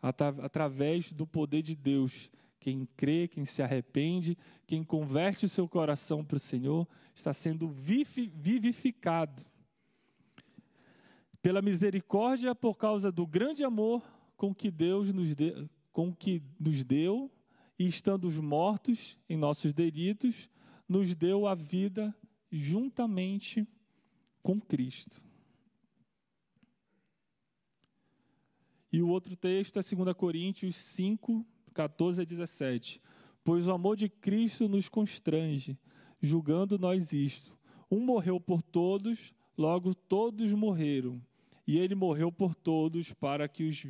através 0.00 1.12
do 1.12 1.26
poder 1.26 1.62
de 1.62 1.74
Deus. 1.74 2.30
Quem 2.60 2.86
crê, 2.96 3.26
quem 3.26 3.44
se 3.44 3.62
arrepende, 3.62 4.36
quem 4.66 4.84
converte 4.84 5.46
o 5.46 5.48
seu 5.48 5.68
coração 5.68 6.24
para 6.24 6.36
o 6.36 6.40
Senhor, 6.40 6.86
está 7.14 7.32
sendo 7.32 7.68
vivificado. 7.68 9.42
Pela 11.40 11.62
misericórdia, 11.62 12.54
por 12.54 12.76
causa 12.76 13.10
do 13.10 13.26
grande 13.26 13.64
amor 13.64 14.02
com 14.36 14.54
que 14.54 14.70
Deus 14.70 15.12
nos, 15.12 15.34
de, 15.34 15.68
com 15.92 16.14
que 16.14 16.42
nos 16.58 16.82
deu, 16.82 17.30
e 17.78 17.86
estando 17.86 18.30
mortos 18.42 19.18
em 19.28 19.36
nossos 19.36 19.72
delitos, 19.72 20.48
nos 20.88 21.14
deu 21.14 21.46
a 21.46 21.54
vida 21.54 22.14
juntamente 22.50 23.66
com 24.42 24.60
Cristo. 24.60 25.22
E 28.92 29.00
o 29.00 29.08
outro 29.08 29.34
texto 29.34 29.78
é 29.78 29.82
2 29.82 30.14
Coríntios 30.14 30.76
5, 30.76 31.46
14 31.72 32.20
a 32.20 32.24
17. 32.24 33.00
Pois 33.42 33.66
o 33.66 33.72
amor 33.72 33.96
de 33.96 34.08
Cristo 34.08 34.68
nos 34.68 34.88
constrange, 34.88 35.78
julgando 36.20 36.78
nós 36.78 37.12
isto. 37.12 37.58
Um 37.90 38.00
morreu 38.00 38.38
por 38.38 38.62
todos, 38.62 39.32
logo 39.56 39.94
todos 39.94 40.52
morreram. 40.52 41.20
E 41.66 41.78
ele 41.78 41.94
morreu 41.94 42.32
por 42.32 42.54
todos, 42.54 43.12
para 43.12 43.48
que 43.48 43.64
os, 43.64 43.80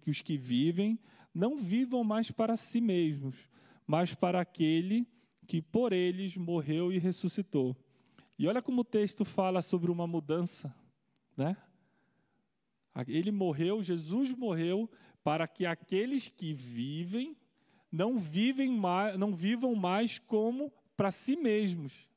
que 0.00 0.10
os 0.10 0.20
que 0.20 0.36
vivem 0.36 0.98
não 1.34 1.56
vivam 1.56 2.04
mais 2.04 2.30
para 2.30 2.56
si 2.56 2.80
mesmos, 2.80 3.48
mas 3.86 4.14
para 4.14 4.40
aquele 4.40 5.06
que 5.46 5.62
por 5.62 5.92
eles 5.92 6.36
morreu 6.36 6.92
e 6.92 6.98
ressuscitou. 6.98 7.76
E 8.38 8.46
olha 8.46 8.62
como 8.62 8.82
o 8.82 8.84
texto 8.84 9.24
fala 9.24 9.62
sobre 9.62 9.90
uma 9.90 10.06
mudança, 10.06 10.74
né? 11.36 11.56
Ele 13.06 13.30
morreu, 13.30 13.82
Jesus 13.82 14.32
morreu 14.32 14.90
para 15.24 15.48
que 15.48 15.64
aqueles 15.64 16.28
que 16.28 16.52
vivem 16.52 17.36
não 17.90 18.18
vivem 18.18 18.70
mais, 18.70 19.18
não 19.18 19.34
vivam 19.34 19.74
mais 19.74 20.18
como 20.18 20.72
para 20.96 21.10
si 21.10 21.36
mesmos, 21.36 22.08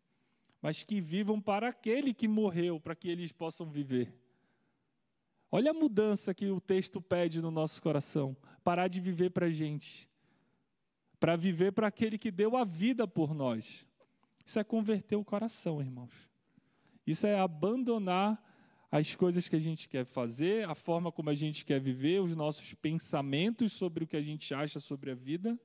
mas 0.61 0.83
que 0.83 0.99
vivam 0.99 1.39
para 1.39 1.69
aquele 1.69 2.13
que 2.13 2.27
morreu, 2.27 2.79
para 2.79 2.95
que 2.95 3.09
eles 3.09 3.31
possam 3.31 3.69
viver. 3.69 4.13
Olha 5.55 5.71
a 5.71 5.73
mudança 5.73 6.33
que 6.33 6.47
o 6.47 6.59
texto 6.59 6.99
pede 6.99 7.41
no 7.41 7.49
nosso 7.49 7.81
coração. 7.81 8.35
Parar 8.61 8.89
de 8.89 8.99
viver 8.99 9.29
para 9.29 9.45
a 9.45 9.49
gente. 9.49 10.05
Para 11.17 11.37
viver 11.37 11.71
para 11.71 11.87
aquele 11.87 12.17
que 12.17 12.29
deu 12.29 12.57
a 12.57 12.65
vida 12.65 13.07
por 13.07 13.33
nós. 13.33 13.85
Isso 14.45 14.59
é 14.59 14.65
converter 14.65 15.15
o 15.15 15.23
coração, 15.23 15.79
irmãos. 15.79 16.11
Isso 17.07 17.25
é 17.25 17.39
abandonar 17.39 18.43
as 18.91 19.15
coisas 19.15 19.47
que 19.47 19.55
a 19.55 19.59
gente 19.59 19.87
quer 19.87 20.03
fazer, 20.03 20.67
a 20.67 20.75
forma 20.75 21.09
como 21.09 21.29
a 21.29 21.33
gente 21.33 21.63
quer 21.63 21.79
viver, 21.79 22.21
os 22.21 22.35
nossos 22.35 22.73
pensamentos 22.73 23.71
sobre 23.71 24.03
o 24.03 24.07
que 24.07 24.17
a 24.17 24.21
gente 24.21 24.53
acha 24.53 24.81
sobre 24.81 25.11
a 25.11 25.15
vida, 25.15 25.57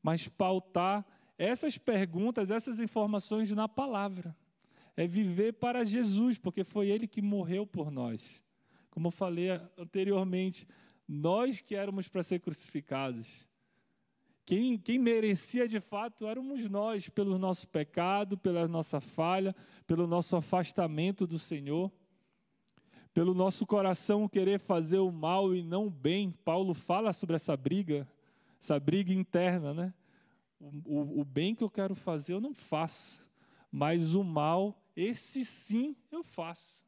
mas 0.00 0.28
pautar 0.28 1.04
essas 1.36 1.76
perguntas, 1.76 2.52
essas 2.52 2.78
informações 2.78 3.50
na 3.50 3.68
palavra. 3.68 4.32
É 4.96 5.08
viver 5.08 5.54
para 5.54 5.84
Jesus, 5.84 6.38
porque 6.38 6.62
foi 6.62 6.88
Ele 6.88 7.08
que 7.08 7.20
morreu 7.20 7.66
por 7.66 7.90
nós. 7.90 8.44
Como 8.92 9.08
eu 9.08 9.10
falei 9.10 9.48
anteriormente, 9.78 10.68
nós 11.08 11.62
que 11.62 11.74
éramos 11.74 12.08
para 12.08 12.22
ser 12.22 12.40
crucificados. 12.40 13.46
Quem, 14.44 14.76
quem 14.76 14.98
merecia 14.98 15.66
de 15.66 15.80
fato 15.80 16.26
éramos 16.26 16.68
nós, 16.68 17.08
pelo 17.08 17.38
nosso 17.38 17.66
pecado, 17.68 18.36
pela 18.36 18.68
nossa 18.68 19.00
falha, 19.00 19.56
pelo 19.86 20.06
nosso 20.06 20.36
afastamento 20.36 21.26
do 21.26 21.38
Senhor, 21.38 21.90
pelo 23.14 23.32
nosso 23.32 23.64
coração 23.64 24.28
querer 24.28 24.60
fazer 24.60 24.98
o 24.98 25.10
mal 25.10 25.54
e 25.54 25.62
não 25.62 25.86
o 25.86 25.90
bem. 25.90 26.30
Paulo 26.30 26.74
fala 26.74 27.14
sobre 27.14 27.36
essa 27.36 27.56
briga, 27.56 28.06
essa 28.60 28.78
briga 28.78 29.10
interna, 29.10 29.72
né? 29.72 29.94
O, 30.60 30.66
o, 30.84 31.20
o 31.20 31.24
bem 31.24 31.54
que 31.54 31.64
eu 31.64 31.70
quero 31.70 31.94
fazer 31.94 32.34
eu 32.34 32.42
não 32.42 32.52
faço, 32.52 33.26
mas 33.70 34.14
o 34.14 34.22
mal, 34.22 34.84
esse 34.94 35.46
sim 35.46 35.96
eu 36.10 36.22
faço. 36.22 36.81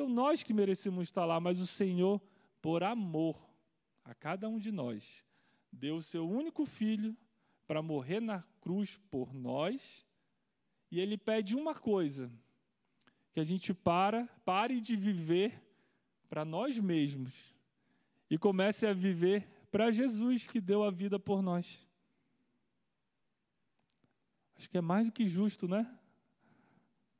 Então, 0.00 0.08
nós 0.08 0.42
que 0.42 0.54
merecemos 0.54 1.02
estar 1.02 1.26
lá, 1.26 1.38
mas 1.38 1.60
o 1.60 1.66
Senhor, 1.66 2.22
por 2.62 2.82
amor 2.82 3.38
a 4.02 4.14
cada 4.14 4.48
um 4.48 4.58
de 4.58 4.72
nós, 4.72 5.22
deu 5.70 5.96
o 5.96 6.02
seu 6.02 6.26
único 6.26 6.64
filho 6.64 7.14
para 7.66 7.82
morrer 7.82 8.18
na 8.18 8.42
cruz 8.62 8.98
por 9.10 9.34
nós, 9.34 10.06
e 10.90 10.98
ele 10.98 11.18
pede 11.18 11.54
uma 11.54 11.74
coisa: 11.74 12.32
que 13.34 13.40
a 13.40 13.44
gente 13.44 13.74
para, 13.74 14.26
pare 14.42 14.80
de 14.80 14.96
viver 14.96 15.62
para 16.30 16.46
nós 16.46 16.78
mesmos 16.78 17.54
e 18.30 18.38
comece 18.38 18.86
a 18.86 18.94
viver 18.94 19.46
para 19.70 19.92
Jesus 19.92 20.46
que 20.46 20.62
deu 20.62 20.82
a 20.82 20.90
vida 20.90 21.18
por 21.18 21.42
nós. 21.42 21.86
Acho 24.56 24.70
que 24.70 24.78
é 24.78 24.80
mais 24.80 25.08
do 25.08 25.12
que 25.12 25.28
justo, 25.28 25.68
né? 25.68 25.94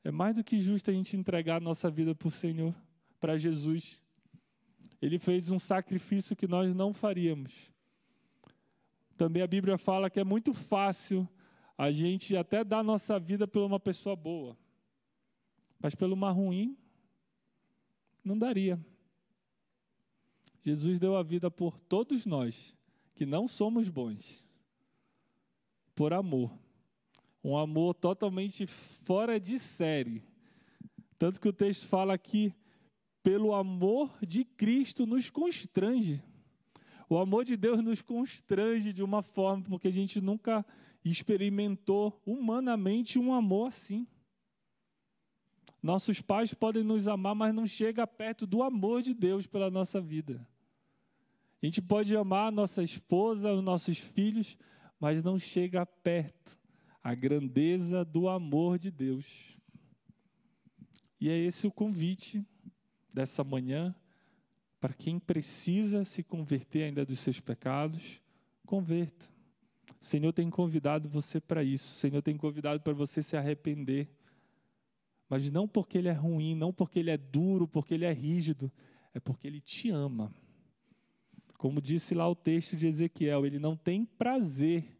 É 0.02 0.10
mais 0.10 0.36
do 0.36 0.44
que 0.44 0.58
justo 0.58 0.90
a 0.90 0.94
gente 0.94 1.16
entregar 1.16 1.56
a 1.56 1.60
nossa 1.60 1.90
vida 1.90 2.14
para 2.14 2.28
o 2.28 2.30
Senhor, 2.30 2.74
para 3.18 3.36
Jesus. 3.36 4.02
Ele 5.00 5.18
fez 5.18 5.50
um 5.50 5.58
sacrifício 5.58 6.34
que 6.34 6.46
nós 6.46 6.74
não 6.74 6.92
faríamos. 6.92 7.70
Também 9.16 9.42
a 9.42 9.46
Bíblia 9.46 9.76
fala 9.76 10.08
que 10.08 10.18
é 10.18 10.24
muito 10.24 10.54
fácil 10.54 11.28
a 11.76 11.90
gente 11.90 12.36
até 12.36 12.64
dar 12.64 12.82
nossa 12.82 13.18
vida 13.18 13.46
por 13.46 13.62
uma 13.62 13.80
pessoa 13.80 14.14
boa, 14.14 14.56
mas 15.78 15.94
pelo 15.94 16.14
uma 16.14 16.30
ruim, 16.30 16.76
não 18.24 18.38
daria. 18.38 18.78
Jesus 20.62 20.98
deu 20.98 21.16
a 21.16 21.22
vida 21.22 21.50
por 21.50 21.80
todos 21.80 22.26
nós, 22.26 22.76
que 23.14 23.24
não 23.24 23.48
somos 23.48 23.88
bons, 23.88 24.46
por 25.94 26.12
amor. 26.12 26.52
Um 27.42 27.56
amor 27.56 27.94
totalmente 27.94 28.66
fora 28.66 29.40
de 29.40 29.58
série. 29.58 30.22
Tanto 31.18 31.40
que 31.40 31.48
o 31.48 31.52
texto 31.52 31.86
fala 31.86 32.12
aqui, 32.12 32.54
pelo 33.22 33.54
amor 33.54 34.10
de 34.26 34.44
Cristo 34.44 35.06
nos 35.06 35.30
constrange. 35.30 36.22
O 37.08 37.18
amor 37.18 37.44
de 37.44 37.56
Deus 37.56 37.82
nos 37.82 38.02
constrange 38.02 38.92
de 38.92 39.02
uma 39.02 39.22
forma, 39.22 39.64
porque 39.64 39.88
a 39.88 39.92
gente 39.92 40.20
nunca 40.20 40.64
experimentou 41.02 42.20
humanamente 42.26 43.18
um 43.18 43.32
amor 43.32 43.68
assim. 43.68 44.06
Nossos 45.82 46.20
pais 46.20 46.52
podem 46.52 46.84
nos 46.84 47.08
amar, 47.08 47.34
mas 47.34 47.54
não 47.54 47.66
chega 47.66 48.06
perto 48.06 48.46
do 48.46 48.62
amor 48.62 49.00
de 49.00 49.14
Deus 49.14 49.46
pela 49.46 49.70
nossa 49.70 49.98
vida. 49.98 50.46
A 51.62 51.66
gente 51.66 51.80
pode 51.80 52.14
amar 52.14 52.48
a 52.48 52.50
nossa 52.50 52.82
esposa, 52.82 53.52
os 53.52 53.62
nossos 53.62 53.98
filhos, 53.98 54.58
mas 54.98 55.22
não 55.22 55.38
chega 55.38 55.84
perto 55.86 56.59
a 57.02 57.14
grandeza 57.14 58.04
do 58.04 58.28
amor 58.28 58.78
de 58.78 58.90
Deus. 58.90 59.56
E 61.20 61.28
é 61.28 61.38
esse 61.38 61.66
o 61.66 61.72
convite 61.72 62.44
dessa 63.12 63.42
manhã 63.44 63.94
para 64.80 64.94
quem 64.94 65.18
precisa 65.18 66.04
se 66.04 66.22
converter 66.22 66.84
ainda 66.84 67.04
dos 67.04 67.20
seus 67.20 67.38
pecados, 67.38 68.20
converta. 68.64 69.28
O 70.00 70.04
Senhor 70.04 70.32
tem 70.32 70.48
convidado 70.48 71.08
você 71.08 71.38
para 71.38 71.62
isso. 71.62 71.94
O 71.94 71.98
Senhor 71.98 72.22
tem 72.22 72.36
convidado 72.36 72.80
para 72.80 72.94
você 72.94 73.22
se 73.22 73.36
arrepender. 73.36 74.08
Mas 75.28 75.50
não 75.50 75.68
porque 75.68 75.98
Ele 75.98 76.08
é 76.08 76.12
ruim, 76.12 76.54
não 76.54 76.72
porque 76.72 76.98
Ele 76.98 77.10
é 77.10 77.18
duro, 77.18 77.68
porque 77.68 77.92
Ele 77.92 78.06
é 78.06 78.12
rígido, 78.12 78.72
é 79.12 79.20
porque 79.20 79.46
Ele 79.46 79.60
te 79.60 79.90
ama. 79.90 80.32
Como 81.58 81.82
disse 81.82 82.14
lá 82.14 82.26
o 82.26 82.34
texto 82.34 82.74
de 82.74 82.86
Ezequiel, 82.86 83.44
Ele 83.44 83.58
não 83.58 83.76
tem 83.76 84.06
prazer 84.06 84.99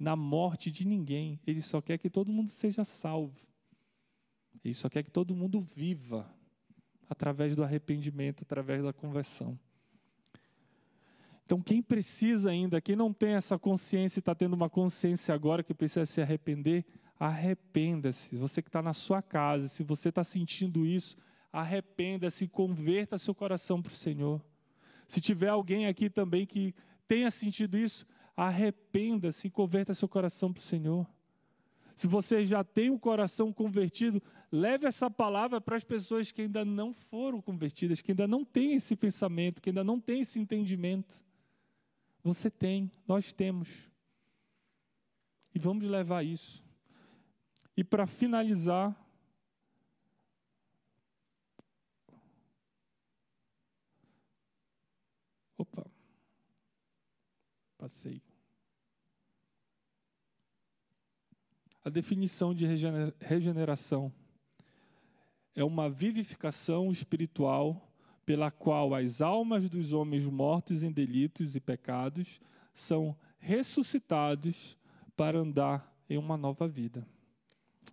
na 0.00 0.16
morte 0.16 0.70
de 0.70 0.86
ninguém, 0.86 1.38
Ele 1.46 1.60
só 1.60 1.82
quer 1.82 1.98
que 1.98 2.08
todo 2.08 2.32
mundo 2.32 2.48
seja 2.48 2.86
salvo. 2.86 3.38
Ele 4.64 4.72
só 4.72 4.88
quer 4.88 5.02
que 5.02 5.10
todo 5.10 5.36
mundo 5.36 5.60
viva 5.60 6.34
através 7.08 7.54
do 7.54 7.62
arrependimento, 7.62 8.42
através 8.42 8.82
da 8.82 8.94
conversão. 8.94 9.58
Então, 11.44 11.60
quem 11.60 11.82
precisa 11.82 12.48
ainda, 12.48 12.80
quem 12.80 12.96
não 12.96 13.12
tem 13.12 13.34
essa 13.34 13.58
consciência 13.58 14.18
e 14.18 14.20
está 14.20 14.34
tendo 14.34 14.54
uma 14.54 14.70
consciência 14.70 15.34
agora 15.34 15.62
que 15.62 15.74
precisa 15.74 16.06
se 16.06 16.22
arrepender, 16.22 16.84
arrependa-se. 17.18 18.36
Você 18.36 18.62
que 18.62 18.68
está 18.68 18.80
na 18.80 18.94
sua 18.94 19.20
casa, 19.20 19.68
se 19.68 19.82
você 19.82 20.08
está 20.08 20.24
sentindo 20.24 20.86
isso, 20.86 21.16
arrependa-se, 21.52 22.48
converta 22.48 23.18
seu 23.18 23.34
coração 23.34 23.82
para 23.82 23.92
o 23.92 23.96
Senhor. 23.96 24.40
Se 25.06 25.20
tiver 25.20 25.48
alguém 25.48 25.86
aqui 25.88 26.08
também 26.08 26.46
que 26.46 26.74
tenha 27.06 27.30
sentido 27.30 27.76
isso, 27.76 28.06
arrependa-se 28.40 29.48
e 29.48 29.50
converta 29.50 29.92
seu 29.92 30.08
coração 30.08 30.50
para 30.50 30.60
o 30.60 30.62
Senhor. 30.62 31.06
Se 31.94 32.06
você 32.06 32.42
já 32.42 32.64
tem 32.64 32.88
o 32.88 32.98
coração 32.98 33.52
convertido, 33.52 34.22
leve 34.50 34.86
essa 34.86 35.10
palavra 35.10 35.60
para 35.60 35.76
as 35.76 35.84
pessoas 35.84 36.32
que 36.32 36.42
ainda 36.42 36.64
não 36.64 36.94
foram 36.94 37.42
convertidas, 37.42 38.00
que 38.00 38.12
ainda 38.12 38.26
não 38.26 38.42
têm 38.42 38.72
esse 38.72 38.96
pensamento, 38.96 39.60
que 39.60 39.68
ainda 39.68 39.84
não 39.84 40.00
têm 40.00 40.20
esse 40.20 40.40
entendimento. 40.40 41.22
Você 42.22 42.50
tem, 42.50 42.90
nós 43.06 43.30
temos. 43.34 43.90
E 45.54 45.58
vamos 45.58 45.84
levar 45.84 46.24
isso. 46.24 46.64
E 47.76 47.84
para 47.84 48.06
finalizar, 48.06 48.96
opa, 55.58 55.86
passei. 57.76 58.29
A 61.84 61.88
definição 61.88 62.54
de 62.54 62.66
regeneração 63.20 64.12
é 65.54 65.64
uma 65.64 65.88
vivificação 65.88 66.90
espiritual 66.90 67.90
pela 68.26 68.50
qual 68.50 68.94
as 68.94 69.20
almas 69.20 69.68
dos 69.68 69.92
homens 69.92 70.24
mortos 70.24 70.82
em 70.82 70.92
delitos 70.92 71.56
e 71.56 71.60
pecados 71.60 72.40
são 72.74 73.16
ressuscitados 73.38 74.76
para 75.16 75.38
andar 75.38 75.90
em 76.08 76.18
uma 76.18 76.36
nova 76.36 76.68
vida. 76.68 77.06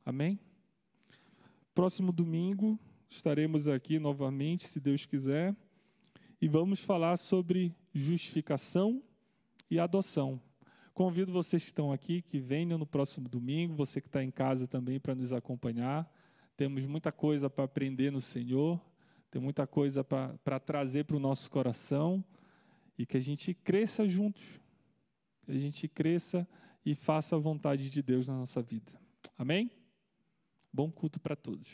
Amém? 0.06 0.40
Próximo 1.74 2.12
domingo 2.12 2.78
estaremos 3.10 3.68
aqui 3.68 4.00
novamente, 4.00 4.68
se 4.68 4.80
Deus 4.80 5.06
quiser, 5.06 5.56
e 6.42 6.48
vamos 6.48 6.82
falar 6.82 7.18
sobre 7.18 7.74
justificação 7.94 9.02
e 9.72 9.80
adoção. 9.80 10.42
Convido 10.98 11.32
vocês 11.32 11.62
que 11.62 11.70
estão 11.70 11.92
aqui 11.92 12.24
que 12.24 12.40
venham 12.40 12.80
no 12.80 12.86
próximo 12.86 13.30
domingo, 13.30 13.76
você 13.76 14.02
que 14.02 14.08
está 14.08 14.24
em 14.24 14.32
casa 14.32 14.68
também 14.68 15.00
para 15.00 15.14
nos 15.14 15.32
acompanhar. 15.32 16.12
Temos 16.56 16.88
muita 16.88 17.12
coisa 17.12 17.48
para 17.50 17.66
aprender 17.66 18.12
no 18.12 18.20
Senhor 18.20 18.82
tem 19.30 19.42
muita 19.42 19.68
coisa 19.68 20.04
para 20.04 20.60
trazer 20.60 21.06
para 21.06 21.18
o 21.18 21.20
nosso 21.20 21.52
coração 21.52 22.24
e 22.98 23.06
que 23.06 23.18
a 23.18 23.20
gente 23.20 23.54
cresça 23.54 24.08
juntos, 24.08 24.60
que 25.46 25.52
a 25.52 25.60
gente 25.60 25.88
cresça 25.88 26.48
e 26.86 26.96
faça 26.96 27.36
a 27.36 27.40
vontade 27.40 27.90
de 27.90 28.02
Deus 28.02 28.28
na 28.28 28.36
nossa 28.36 28.62
vida. 28.62 28.92
Amém? 29.38 29.70
Bom 30.72 30.90
culto 30.90 31.20
para 31.20 31.36
todos. 31.36 31.68